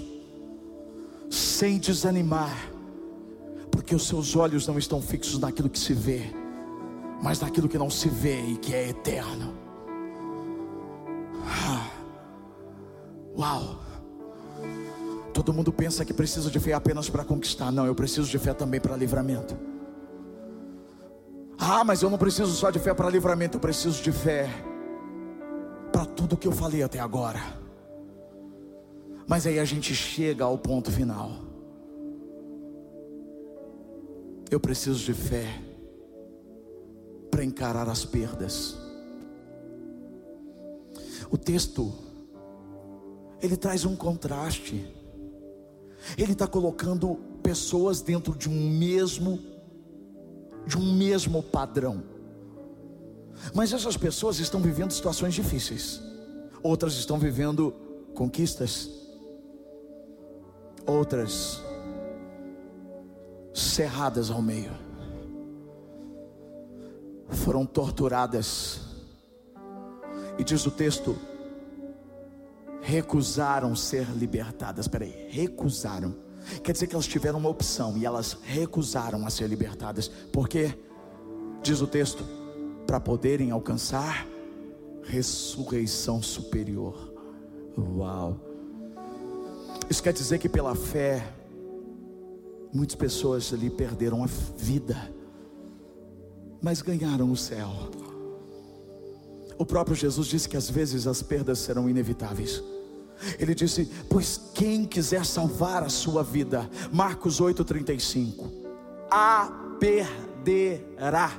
sem 1.30 1.78
desanimar, 1.78 2.70
porque 3.70 3.94
os 3.94 4.06
seus 4.06 4.34
olhos 4.34 4.66
não 4.66 4.78
estão 4.78 5.00
fixos 5.00 5.38
naquilo 5.38 5.68
que 5.68 5.78
se 5.78 5.94
vê, 5.94 6.22
mas 7.22 7.40
naquilo 7.40 7.68
que 7.68 7.78
não 7.78 7.90
se 7.90 8.08
vê 8.08 8.40
e 8.40 8.56
que 8.56 8.74
é 8.74 8.88
eterno. 8.88 9.54
Ah. 11.46 11.90
Uau! 13.36 13.80
Todo 15.32 15.52
mundo 15.52 15.72
pensa 15.72 16.04
que 16.04 16.12
precisa 16.12 16.50
de 16.50 16.58
fé 16.58 16.72
apenas 16.72 17.08
para 17.08 17.24
conquistar. 17.24 17.70
Não, 17.70 17.86
eu 17.86 17.94
preciso 17.94 18.28
de 18.28 18.38
fé 18.38 18.52
também 18.52 18.80
para 18.80 18.96
livramento. 18.96 19.56
Ah, 21.62 21.84
mas 21.84 22.00
eu 22.00 22.08
não 22.08 22.16
preciso 22.16 22.52
só 22.52 22.70
de 22.70 22.78
fé 22.78 22.94
para 22.94 23.10
livramento, 23.10 23.58
eu 23.58 23.60
preciso 23.60 24.02
de 24.02 24.10
fé 24.10 24.48
para 25.92 26.06
tudo 26.06 26.34
que 26.34 26.48
eu 26.48 26.52
falei 26.52 26.82
até 26.82 26.98
agora. 26.98 27.40
Mas 29.28 29.46
aí 29.46 29.58
a 29.58 29.64
gente 29.66 29.94
chega 29.94 30.42
ao 30.42 30.56
ponto 30.56 30.90
final. 30.90 31.32
Eu 34.50 34.58
preciso 34.58 35.04
de 35.04 35.12
fé 35.12 35.46
para 37.30 37.44
encarar 37.44 37.90
as 37.90 38.06
perdas. 38.06 38.78
O 41.30 41.36
texto, 41.36 41.92
ele 43.42 43.56
traz 43.56 43.84
um 43.84 43.94
contraste. 43.94 44.84
Ele 46.16 46.32
está 46.32 46.46
colocando 46.46 47.16
pessoas 47.42 48.00
dentro 48.00 48.34
de 48.34 48.48
um 48.48 48.70
mesmo 48.70 49.49
de 50.70 50.78
um 50.78 50.92
mesmo 50.92 51.42
padrão. 51.42 52.04
Mas 53.52 53.72
essas 53.72 53.96
pessoas 53.96 54.38
estão 54.38 54.60
vivendo 54.60 54.92
situações 54.92 55.34
difíceis, 55.34 56.00
outras 56.62 56.94
estão 56.94 57.18
vivendo 57.18 57.74
conquistas, 58.14 58.88
outras 60.86 61.60
cerradas 63.52 64.30
ao 64.30 64.40
meio, 64.40 64.70
foram 67.28 67.66
torturadas, 67.66 68.80
e 70.38 70.44
diz 70.44 70.64
o 70.66 70.70
texto, 70.70 71.18
recusaram 72.80 73.74
ser 73.74 74.06
libertadas. 74.16 74.86
Peraí, 74.86 75.26
recusaram 75.30 76.14
Quer 76.62 76.72
dizer 76.72 76.86
que 76.86 76.94
elas 76.94 77.06
tiveram 77.06 77.38
uma 77.38 77.48
opção 77.48 77.96
e 77.96 78.04
elas 78.04 78.36
recusaram 78.42 79.26
a 79.26 79.30
ser 79.30 79.48
libertadas. 79.48 80.08
Por 80.08 80.48
quê? 80.48 80.74
Diz 81.62 81.80
o 81.80 81.86
texto: 81.86 82.24
para 82.86 82.98
poderem 82.98 83.50
alcançar 83.50 84.26
ressurreição 85.02 86.22
superior. 86.22 87.12
Uau! 87.76 88.36
Isso 89.88 90.02
quer 90.02 90.12
dizer 90.12 90.38
que 90.38 90.48
pela 90.48 90.74
fé, 90.74 91.32
muitas 92.72 92.94
pessoas 92.94 93.52
ali 93.52 93.68
perderam 93.68 94.22
a 94.22 94.26
vida, 94.56 95.12
mas 96.62 96.80
ganharam 96.80 97.30
o 97.30 97.36
céu. 97.36 97.68
O 99.58 99.66
próprio 99.66 99.94
Jesus 99.94 100.28
disse 100.28 100.48
que 100.48 100.56
às 100.56 100.70
vezes 100.70 101.06
as 101.06 101.22
perdas 101.22 101.58
serão 101.58 101.88
inevitáveis. 101.88 102.62
Ele 103.38 103.54
disse: 103.54 103.90
Pois 104.08 104.40
quem 104.54 104.84
quiser 104.84 105.24
salvar 105.24 105.82
a 105.82 105.88
sua 105.88 106.22
vida, 106.22 106.68
Marcos 106.92 107.40
8,35, 107.40 108.50
a 109.10 109.50
perderá. 109.78 111.30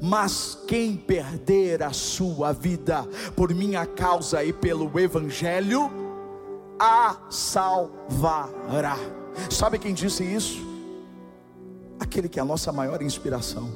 Mas 0.00 0.58
quem 0.66 0.96
perder 0.96 1.82
a 1.82 1.92
sua 1.92 2.52
vida 2.52 3.06
por 3.34 3.52
minha 3.52 3.84
causa 3.84 4.44
e 4.44 4.52
pelo 4.52 4.98
Evangelho, 4.98 5.90
a 6.78 7.16
salvará. 7.30 8.96
Sabe 9.50 9.78
quem 9.78 9.94
disse 9.94 10.24
isso? 10.24 10.60
Aquele 11.98 12.28
que 12.28 12.38
é 12.38 12.42
a 12.42 12.44
nossa 12.44 12.72
maior 12.72 13.02
inspiração. 13.02 13.72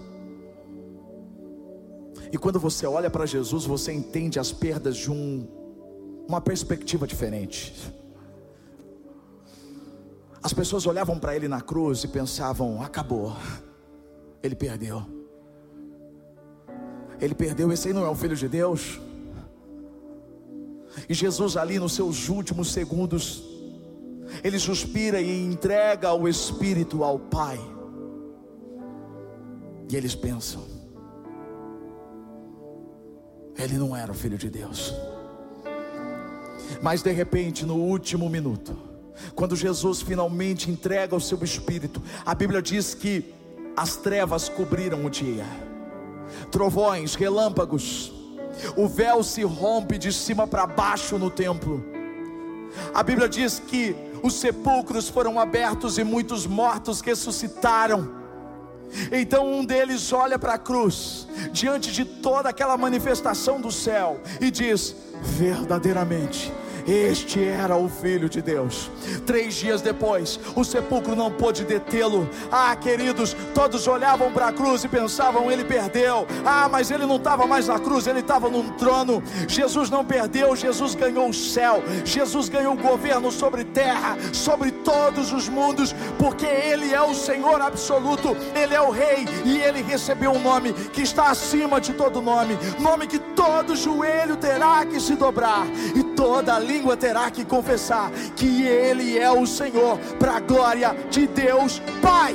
E 2.32 2.38
quando 2.38 2.58
você 2.58 2.86
olha 2.86 3.08
para 3.08 3.26
Jesus, 3.26 3.64
você 3.64 3.92
entende 3.92 4.38
as 4.38 4.52
perdas 4.52 4.96
de 4.96 5.10
um 5.10 5.46
uma 6.28 6.40
perspectiva 6.40 7.06
diferente. 7.06 7.74
As 10.42 10.52
pessoas 10.52 10.86
olhavam 10.86 11.18
para 11.18 11.34
ele 11.34 11.48
na 11.48 11.60
cruz 11.60 12.04
e 12.04 12.08
pensavam: 12.08 12.82
acabou, 12.82 13.36
ele 14.42 14.54
perdeu. 14.54 15.04
Ele 17.20 17.34
perdeu, 17.34 17.72
esse 17.72 17.88
aí 17.88 17.94
não 17.94 18.04
é 18.04 18.08
o 18.08 18.14
filho 18.14 18.36
de 18.36 18.48
Deus. 18.48 19.00
E 21.08 21.14
Jesus, 21.14 21.56
ali 21.56 21.78
nos 21.78 21.94
seus 21.94 22.28
últimos 22.28 22.70
segundos, 22.72 23.42
ele 24.44 24.58
suspira 24.58 25.20
e 25.20 25.44
entrega 25.44 26.12
o 26.12 26.28
Espírito 26.28 27.02
ao 27.02 27.18
Pai. 27.18 27.58
E 29.90 29.96
eles 29.96 30.14
pensam: 30.14 30.62
ele 33.58 33.78
não 33.78 33.96
era 33.96 34.12
o 34.12 34.14
filho 34.14 34.36
de 34.36 34.50
Deus. 34.50 34.94
Mas 36.82 37.02
de 37.02 37.12
repente, 37.12 37.64
no 37.64 37.76
último 37.76 38.28
minuto, 38.28 38.76
quando 39.34 39.56
Jesus 39.56 40.02
finalmente 40.02 40.70
entrega 40.70 41.16
o 41.16 41.20
seu 41.20 41.42
espírito, 41.42 42.02
a 42.24 42.34
Bíblia 42.34 42.60
diz 42.60 42.94
que 42.94 43.34
as 43.76 43.96
trevas 43.96 44.48
cobriram 44.48 45.04
o 45.04 45.10
dia, 45.10 45.44
trovões, 46.50 47.14
relâmpagos, 47.14 48.12
o 48.76 48.88
véu 48.88 49.22
se 49.22 49.42
rompe 49.42 49.98
de 49.98 50.12
cima 50.12 50.46
para 50.46 50.66
baixo 50.66 51.18
no 51.18 51.30
templo. 51.30 51.84
A 52.94 53.02
Bíblia 53.02 53.28
diz 53.28 53.58
que 53.58 53.94
os 54.22 54.34
sepulcros 54.34 55.08
foram 55.08 55.38
abertos 55.38 55.98
e 55.98 56.04
muitos 56.04 56.46
mortos 56.46 57.00
ressuscitaram. 57.00 58.15
Então 59.12 59.50
um 59.50 59.64
deles 59.64 60.12
olha 60.12 60.38
para 60.38 60.54
a 60.54 60.58
cruz, 60.58 61.26
diante 61.52 61.92
de 61.92 62.04
toda 62.04 62.48
aquela 62.48 62.76
manifestação 62.76 63.60
do 63.60 63.70
céu, 63.70 64.20
e 64.40 64.50
diz: 64.50 64.94
verdadeiramente 65.22 66.52
este 66.86 67.44
era 67.44 67.76
o 67.76 67.88
Filho 67.88 68.28
de 68.28 68.40
Deus. 68.40 68.90
Três 69.24 69.54
dias 69.54 69.82
depois, 69.82 70.38
o 70.54 70.64
sepulcro 70.64 71.14
não 71.14 71.30
pôde 71.30 71.64
detê-lo. 71.64 72.28
Ah, 72.50 72.74
queridos, 72.76 73.36
todos 73.54 73.86
olhavam 73.86 74.32
para 74.32 74.48
a 74.48 74.52
cruz 74.52 74.84
e 74.84 74.88
pensavam: 74.88 75.50
ele 75.50 75.64
perdeu. 75.64 76.26
Ah, 76.44 76.68
mas 76.68 76.90
ele 76.90 77.06
não 77.06 77.16
estava 77.16 77.46
mais 77.46 77.68
na 77.68 77.78
cruz, 77.78 78.06
ele 78.06 78.20
estava 78.20 78.48
num 78.48 78.70
trono. 78.70 79.22
Jesus 79.48 79.90
não 79.90 80.04
perdeu, 80.04 80.54
Jesus 80.54 80.94
ganhou 80.94 81.28
o 81.28 81.34
céu. 81.34 81.82
Jesus 82.04 82.48
ganhou 82.48 82.74
o 82.74 82.78
governo 82.78 83.30
sobre 83.30 83.64
terra, 83.64 84.16
sobre 84.32 84.70
todos 84.70 85.32
os 85.32 85.48
mundos, 85.48 85.94
porque 86.18 86.46
ele 86.46 86.92
é 86.92 87.00
o 87.00 87.14
Senhor 87.14 87.60
absoluto, 87.60 88.36
ele 88.54 88.74
é 88.74 88.80
o 88.80 88.90
Rei 88.90 89.26
e 89.44 89.58
ele 89.58 89.82
recebeu 89.82 90.30
um 90.30 90.42
nome 90.42 90.72
que 90.72 91.02
está 91.02 91.30
acima 91.30 91.80
de 91.80 91.92
todo 91.92 92.20
nome 92.22 92.56
nome 92.78 93.06
que 93.06 93.18
todo 93.18 93.76
joelho 93.76 94.36
terá 94.36 94.84
que 94.84 95.00
se 95.00 95.14
dobrar 95.14 95.66
e 95.94 96.02
toda 96.16 96.58
língua 96.58 96.96
terá 96.96 97.30
que 97.30 97.44
confessar 97.44 98.10
que 98.34 98.64
Ele 98.64 99.18
é 99.18 99.30
o 99.30 99.46
Senhor, 99.46 99.98
para 100.18 100.36
a 100.36 100.40
glória 100.40 100.96
de 101.10 101.26
Deus 101.26 101.80
Pai. 102.02 102.34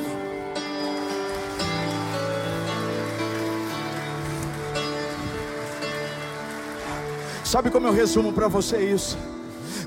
Sabe 7.43 7.69
como 7.69 7.87
eu 7.87 7.91
resumo 7.91 8.31
para 8.31 8.47
você 8.47 8.77
isso? 8.77 9.17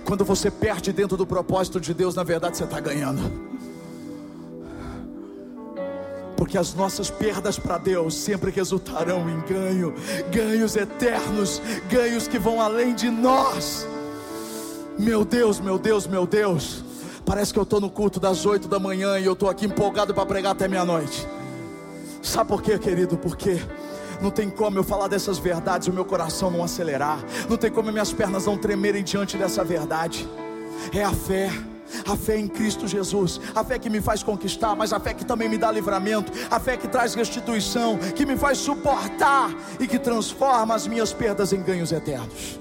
Quando 0.04 0.22
você 0.22 0.50
perde 0.50 0.92
dentro 0.92 1.16
do 1.16 1.26
propósito 1.26 1.80
de 1.80 1.94
Deus, 1.94 2.14
na 2.14 2.22
verdade 2.22 2.58
você 2.58 2.64
está 2.64 2.78
ganhando 2.78 3.53
porque 6.36 6.58
as 6.58 6.74
nossas 6.74 7.10
perdas 7.10 7.58
para 7.58 7.78
Deus 7.78 8.14
sempre 8.14 8.50
resultarão 8.50 9.28
em 9.28 9.40
ganho, 9.40 9.94
ganhos 10.30 10.76
eternos, 10.76 11.60
ganhos 11.88 12.26
que 12.26 12.38
vão 12.38 12.60
além 12.60 12.94
de 12.94 13.10
nós. 13.10 13.86
Meu 14.98 15.24
Deus, 15.24 15.60
meu 15.60 15.78
Deus, 15.78 16.06
meu 16.06 16.26
Deus. 16.26 16.84
Parece 17.24 17.52
que 17.52 17.58
eu 17.58 17.62
estou 17.62 17.80
no 17.80 17.90
culto 17.90 18.20
das 18.20 18.44
oito 18.44 18.68
da 18.68 18.78
manhã 18.78 19.18
e 19.18 19.24
eu 19.24 19.32
estou 19.32 19.48
aqui 19.48 19.66
empolgado 19.66 20.14
para 20.14 20.26
pregar 20.26 20.52
até 20.52 20.68
meia-noite. 20.68 21.26
Sabe 22.22 22.48
por 22.48 22.62
quê, 22.62 22.78
querido? 22.78 23.16
Porque 23.16 23.60
não 24.20 24.30
tem 24.30 24.48
como 24.48 24.78
eu 24.78 24.84
falar 24.84 25.08
dessas 25.08 25.38
verdades 25.38 25.88
e 25.88 25.90
o 25.90 25.94
meu 25.94 26.04
coração 26.04 26.50
não 26.50 26.62
acelerar. 26.62 27.18
Não 27.48 27.56
tem 27.56 27.70
como 27.70 27.90
minhas 27.90 28.12
pernas 28.12 28.46
não 28.46 28.56
tremerem 28.56 29.02
diante 29.02 29.36
dessa 29.36 29.64
verdade. 29.64 30.28
É 30.92 31.02
a 31.02 31.12
fé. 31.12 31.50
A 32.06 32.16
fé 32.16 32.38
em 32.38 32.48
Cristo 32.48 32.88
Jesus, 32.88 33.40
a 33.54 33.62
fé 33.62 33.78
que 33.78 33.90
me 33.90 34.00
faz 34.00 34.22
conquistar, 34.22 34.74
mas 34.74 34.92
a 34.92 34.98
fé 34.98 35.14
que 35.14 35.24
também 35.24 35.48
me 35.48 35.58
dá 35.58 35.70
livramento, 35.70 36.32
a 36.50 36.58
fé 36.58 36.76
que 36.76 36.88
traz 36.88 37.14
restituição, 37.14 37.98
que 38.16 38.26
me 38.26 38.36
faz 38.36 38.58
suportar 38.58 39.54
e 39.78 39.86
que 39.86 39.98
transforma 39.98 40.74
as 40.74 40.86
minhas 40.86 41.12
perdas 41.12 41.52
em 41.52 41.62
ganhos 41.62 41.92
eternos. 41.92 42.58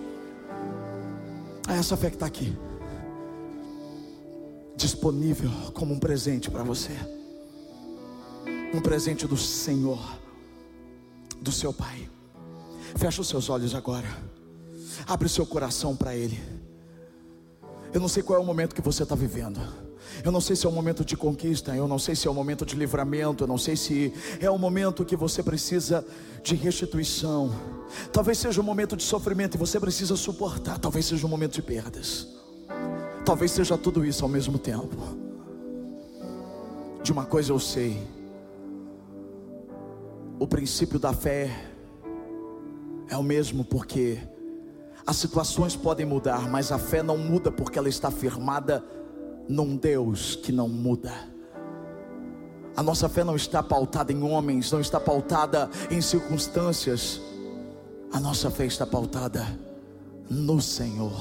É 1.68 1.78
essa 1.78 1.96
fé 1.96 2.10
que 2.10 2.16
está 2.16 2.26
aqui, 2.26 2.56
disponível 4.76 5.50
como 5.74 5.94
um 5.94 6.00
presente 6.00 6.52
para 6.52 6.64
você, 6.64 6.92
um 8.74 8.82
presente 8.82 9.26
do 9.26 9.38
Senhor, 9.38 10.00
do 11.40 11.52
seu 11.52 11.74
Pai. 11.74 12.10
Fecha 12.96 13.22
os 13.22 13.28
seus 13.30 13.50
olhos 13.50 13.74
agora, 13.74 14.08
abre 15.08 15.28
o 15.28 15.30
seu 15.30 15.46
coração 15.46 15.96
para 15.96 16.16
Ele. 16.16 16.40
Eu 17.94 18.00
não 18.00 18.08
sei 18.08 18.24
qual 18.24 18.40
é 18.40 18.42
o 18.42 18.46
momento 18.46 18.74
que 18.74 18.82
você 18.82 19.04
está 19.04 19.14
vivendo. 19.14 19.62
Eu 20.24 20.32
não 20.32 20.42
sei 20.42 20.56
se 20.56 20.66
é 20.66 20.70
um 20.70 20.72
momento 20.72 21.06
de 21.06 21.16
conquista, 21.16 21.76
eu 21.76 21.88
não 21.88 22.00
sei 22.00 22.16
se 22.16 22.28
é 22.28 22.32
um 22.32 22.34
momento 22.34 22.66
de 22.66 22.76
livramento, 22.76 23.44
eu 23.44 23.48
não 23.48 23.58
sei 23.58 23.76
se 23.76 24.14
é 24.40 24.50
um 24.50 24.58
momento 24.58 25.06
que 25.06 25.16
você 25.16 25.44
precisa 25.44 26.06
de 26.42 26.56
restituição. 26.56 27.54
Talvez 28.12 28.38
seja 28.38 28.60
um 28.62 28.64
momento 28.64 28.96
de 28.96 29.04
sofrimento 29.04 29.56
e 29.56 29.58
você 29.58 29.80
precisa 29.80 30.16
suportar, 30.16 30.80
talvez 30.80 31.06
seja 31.06 31.26
um 31.26 31.30
momento 31.30 31.54
de 31.54 31.62
perdas. 31.62 32.28
Talvez 33.26 33.52
seja 33.52 33.78
tudo 33.78 34.06
isso 34.06 34.24
ao 34.24 34.30
mesmo 34.30 34.58
tempo. 34.58 34.98
De 37.04 37.12
uma 37.12 37.26
coisa 37.26 37.52
eu 37.52 37.60
sei. 37.60 38.02
O 40.40 40.48
princípio 40.48 41.00
da 41.00 41.14
fé 41.14 41.50
é 43.08 43.18
o 43.18 43.24
mesmo 43.24 43.64
porque 43.64 44.20
as 45.06 45.18
situações 45.18 45.76
podem 45.76 46.06
mudar, 46.06 46.50
mas 46.50 46.72
a 46.72 46.78
fé 46.78 47.04
não 47.04 47.18
muda 47.18 47.52
porque 47.52 47.78
ela 47.78 47.90
está 47.90 48.10
firmada 48.10 48.84
num 49.50 49.76
Deus 49.76 50.36
que 50.38 50.52
não 50.52 50.70
muda. 50.70 51.12
A 52.76 52.82
nossa 52.82 53.10
fé 53.10 53.24
não 53.24 53.36
está 53.36 53.62
pautada 53.62 54.14
em 54.14 54.24
homens, 54.24 54.72
não 54.72 54.80
está 54.80 55.00
pautada 55.00 55.70
em 55.92 56.02
circunstâncias. 56.02 57.22
A 58.12 58.20
nossa 58.20 58.50
fé 58.50 58.66
está 58.66 58.86
pautada 58.86 59.46
no 60.30 60.62
Senhor. 60.62 61.12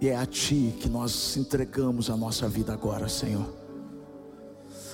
E 0.00 0.08
é 0.08 0.16
a 0.16 0.26
Ti 0.26 0.74
que 0.80 0.88
nós 0.88 1.36
entregamos 1.36 2.10
a 2.10 2.16
nossa 2.16 2.48
vida 2.48 2.72
agora, 2.72 3.08
Senhor. 3.08 3.46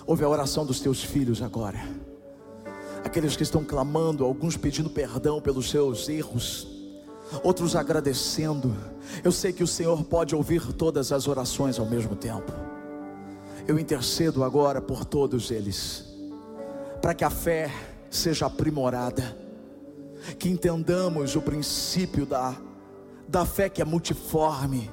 Ouve 0.06 0.22
a 0.22 0.28
oração 0.28 0.66
dos 0.66 0.80
teus 0.80 1.02
filhos 1.02 1.40
agora. 1.40 1.80
Aqueles 3.02 3.34
que 3.34 3.42
estão 3.42 3.64
clamando, 3.64 4.24
alguns 4.24 4.56
pedindo 4.56 4.90
perdão 4.90 5.40
pelos 5.40 5.70
seus 5.70 6.08
erros 6.08 6.77
outros 7.42 7.76
agradecendo. 7.76 8.74
Eu 9.22 9.32
sei 9.32 9.52
que 9.52 9.62
o 9.62 9.66
Senhor 9.66 10.04
pode 10.04 10.34
ouvir 10.34 10.72
todas 10.72 11.12
as 11.12 11.26
orações 11.28 11.78
ao 11.78 11.86
mesmo 11.86 12.16
tempo. 12.16 12.52
Eu 13.66 13.78
intercedo 13.78 14.42
agora 14.42 14.80
por 14.80 15.04
todos 15.04 15.50
eles, 15.50 16.04
para 17.02 17.14
que 17.14 17.24
a 17.24 17.30
fé 17.30 17.70
seja 18.10 18.46
aprimorada, 18.46 19.36
que 20.38 20.48
entendamos 20.48 21.36
o 21.36 21.42
princípio 21.42 22.24
da, 22.24 22.56
da 23.28 23.44
fé 23.44 23.68
que 23.68 23.82
é 23.82 23.84
multiforme, 23.84 24.90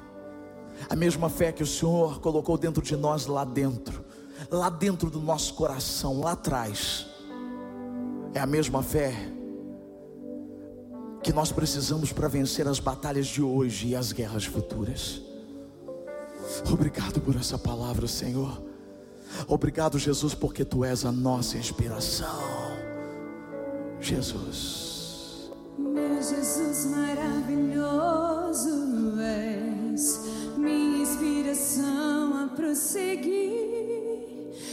a 0.90 0.94
mesma 0.94 1.30
fé 1.30 1.52
que 1.52 1.62
o 1.62 1.66
Senhor 1.66 2.20
colocou 2.20 2.58
dentro 2.58 2.82
de 2.82 2.96
nós 2.96 3.26
lá 3.26 3.44
dentro, 3.44 4.04
lá 4.50 4.68
dentro 4.68 5.08
do 5.08 5.20
nosso 5.20 5.54
coração, 5.54 6.20
lá 6.20 6.32
atrás, 6.32 7.06
é 8.34 8.40
a 8.40 8.46
mesma 8.46 8.82
fé 8.82 9.35
que 11.26 11.32
nós 11.32 11.50
precisamos 11.50 12.12
para 12.12 12.28
vencer 12.28 12.68
as 12.68 12.78
batalhas 12.78 13.26
de 13.26 13.42
hoje 13.42 13.88
e 13.88 13.96
as 13.96 14.12
guerras 14.12 14.44
futuras. 14.44 15.20
Obrigado 16.70 17.20
por 17.20 17.34
essa 17.34 17.58
palavra, 17.58 18.06
Senhor. 18.06 18.62
Obrigado, 19.48 19.98
Jesus, 19.98 20.34
porque 20.34 20.64
tu 20.64 20.84
és 20.84 21.04
a 21.04 21.10
nossa 21.10 21.58
inspiração. 21.58 22.28
Jesus. 24.00 25.50
Meu 25.76 26.22
Jesus 26.22 26.92
maravilhoso 26.94 28.70
és, 29.20 30.20
minha 30.56 31.02
inspiração 31.02 32.44
a 32.44 32.48
prosseguir. 32.54 33.26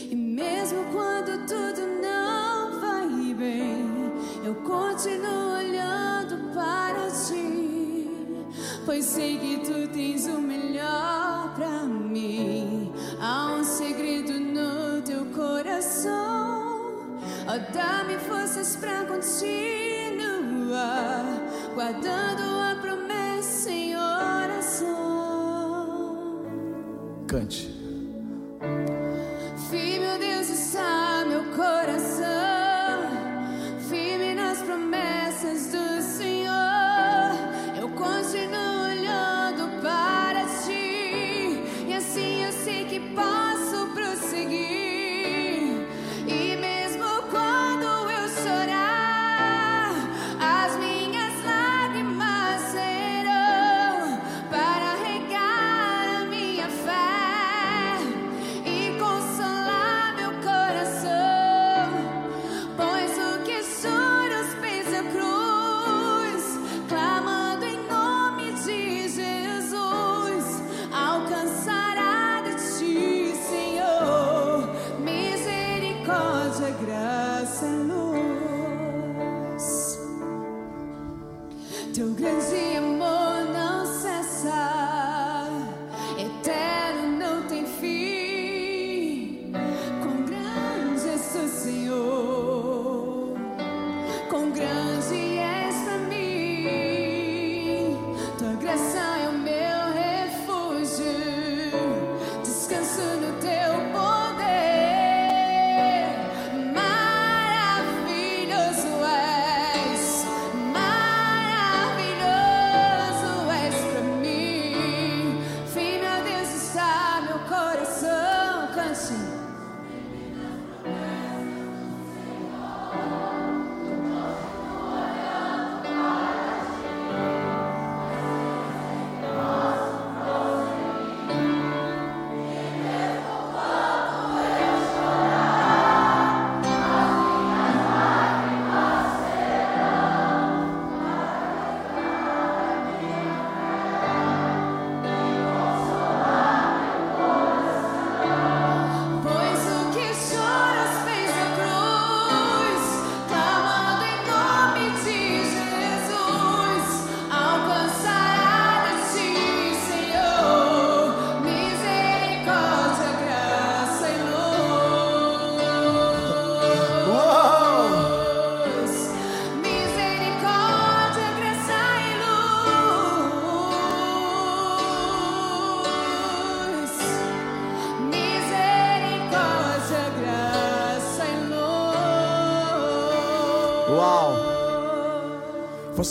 E 0.07 0.15
mesmo 0.15 0.83
quando 0.91 1.47
tudo 1.47 1.81
não 1.99 2.79
vai 2.79 3.33
bem, 3.33 4.13
eu 4.45 4.53
continuo 4.53 5.52
pois 8.85 9.05
sei 9.05 9.37
que 9.37 9.57
tu 9.59 9.87
tens 9.87 10.27
o 10.27 10.39
melhor 10.39 11.53
para 11.55 11.83
mim. 11.83 12.91
Há 13.19 13.53
um 13.53 13.63
segredo 13.63 14.39
no 14.39 15.01
teu 15.01 15.25
coração, 15.27 17.17
oh, 17.47 17.73
dá-me 17.73 18.17
forças 18.19 18.75
para 18.75 19.05
continuar, 19.05 19.33
guardando 21.73 22.41
a 22.41 22.75
promessa 22.81 23.71
em 23.71 23.95
oração. 23.95 24.93
Cante. 27.27 27.72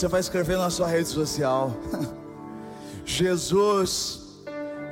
Você 0.03 0.09
vai 0.09 0.19
escrever 0.19 0.59
na 0.59 0.69
sua 0.69 0.89
rede 0.89 1.09
social. 1.09 1.77
Jesus 3.07 4.43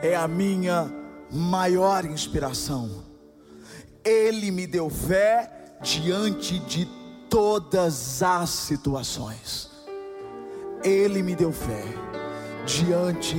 é 0.01 0.15
a 0.15 0.29
minha 0.29 0.89
maior 1.29 2.05
inspiração. 2.05 2.89
Ele 4.05 4.53
me 4.53 4.69
deu 4.69 4.89
fé 4.89 5.51
diante 5.83 6.61
de 6.61 6.85
todas 7.29 8.23
as 8.23 8.51
situações. 8.51 9.69
Ele 10.85 11.25
me 11.25 11.35
deu 11.35 11.51
fé 11.51 11.83
diante 12.65 13.35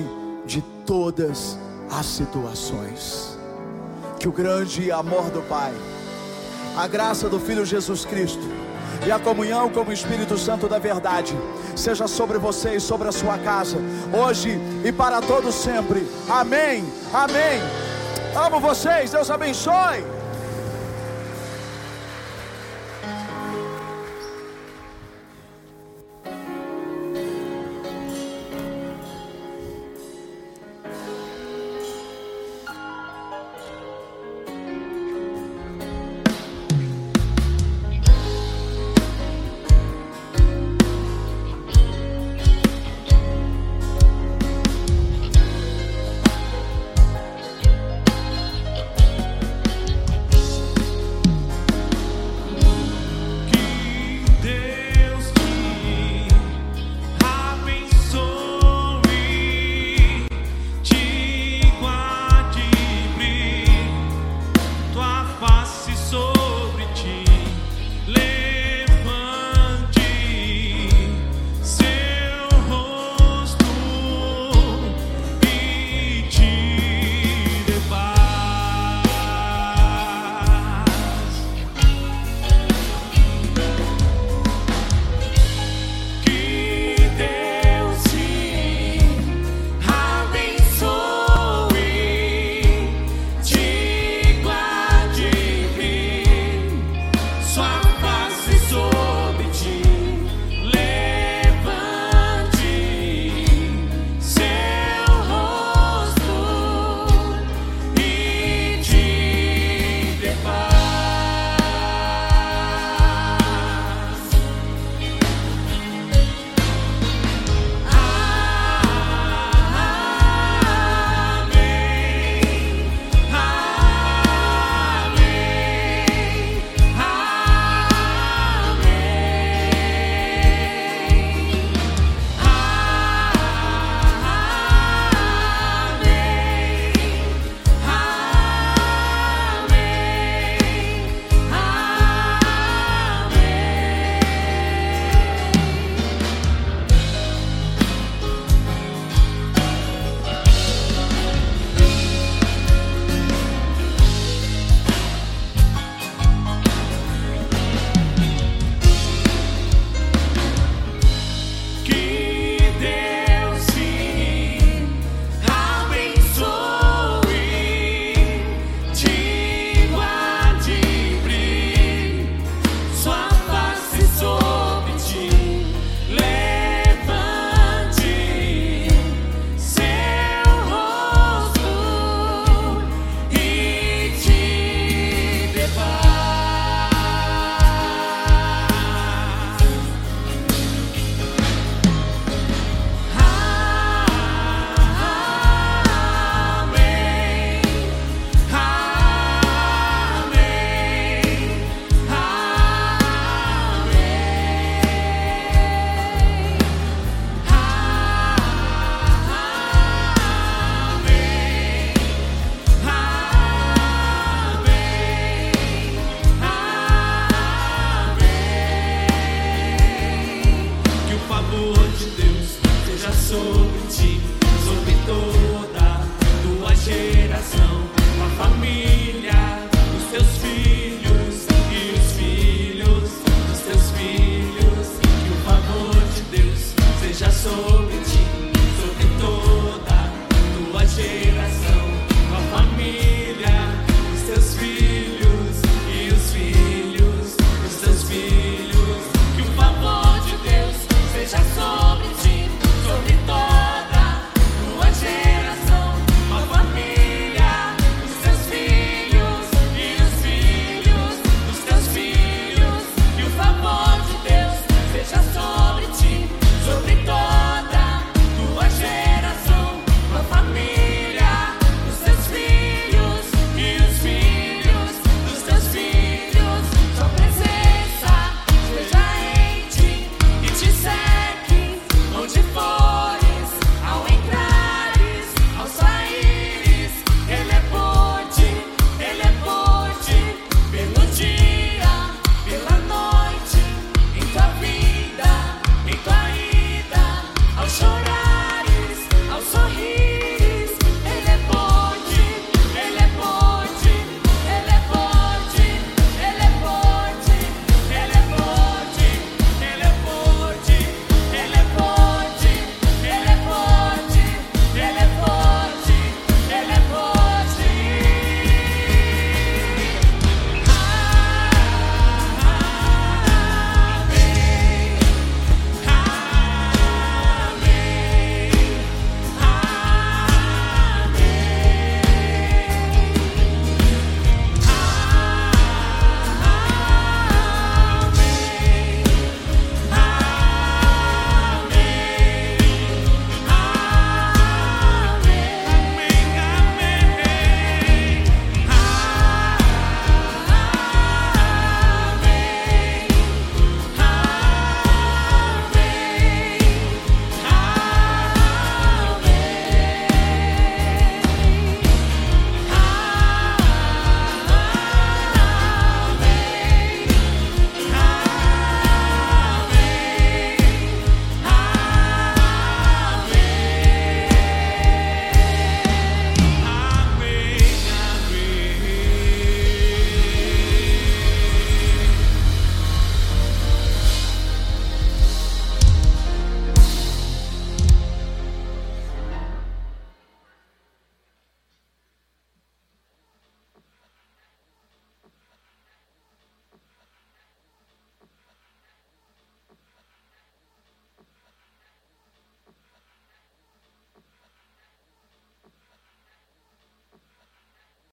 de 0.46 0.62
todas 0.86 1.58
as 1.90 2.06
situações. 2.06 3.40
Que 4.20 4.28
o 4.28 4.34
grande 4.34 4.92
amor 4.92 5.30
do 5.30 5.42
Pai, 5.44 5.74
a 6.76 6.86
graça 6.86 7.30
do 7.30 7.40
Filho 7.40 7.66
Jesus 7.66 8.04
Cristo 8.04 8.44
e 9.08 9.12
a 9.12 9.18
comunhão 9.18 9.70
com 9.70 9.84
o 9.84 9.94
Espírito 9.94 10.38
Santo 10.38 10.68
da 10.68 10.78
verdade 10.78 11.34
seja 11.76 12.08
sobre 12.08 12.38
você 12.38 12.76
e 12.76 12.80
sobre 12.80 13.08
a 13.08 13.12
sua 13.12 13.38
casa, 13.38 13.78
hoje 14.14 14.60
e 14.84 14.92
para 14.92 15.22
todos 15.22 15.56
sempre. 15.56 16.08
Amém. 16.30 16.84
Amém. 17.14 17.62
Amo 18.36 18.60
vocês. 18.60 19.12
Deus 19.12 19.30
abençoe. 19.30 20.21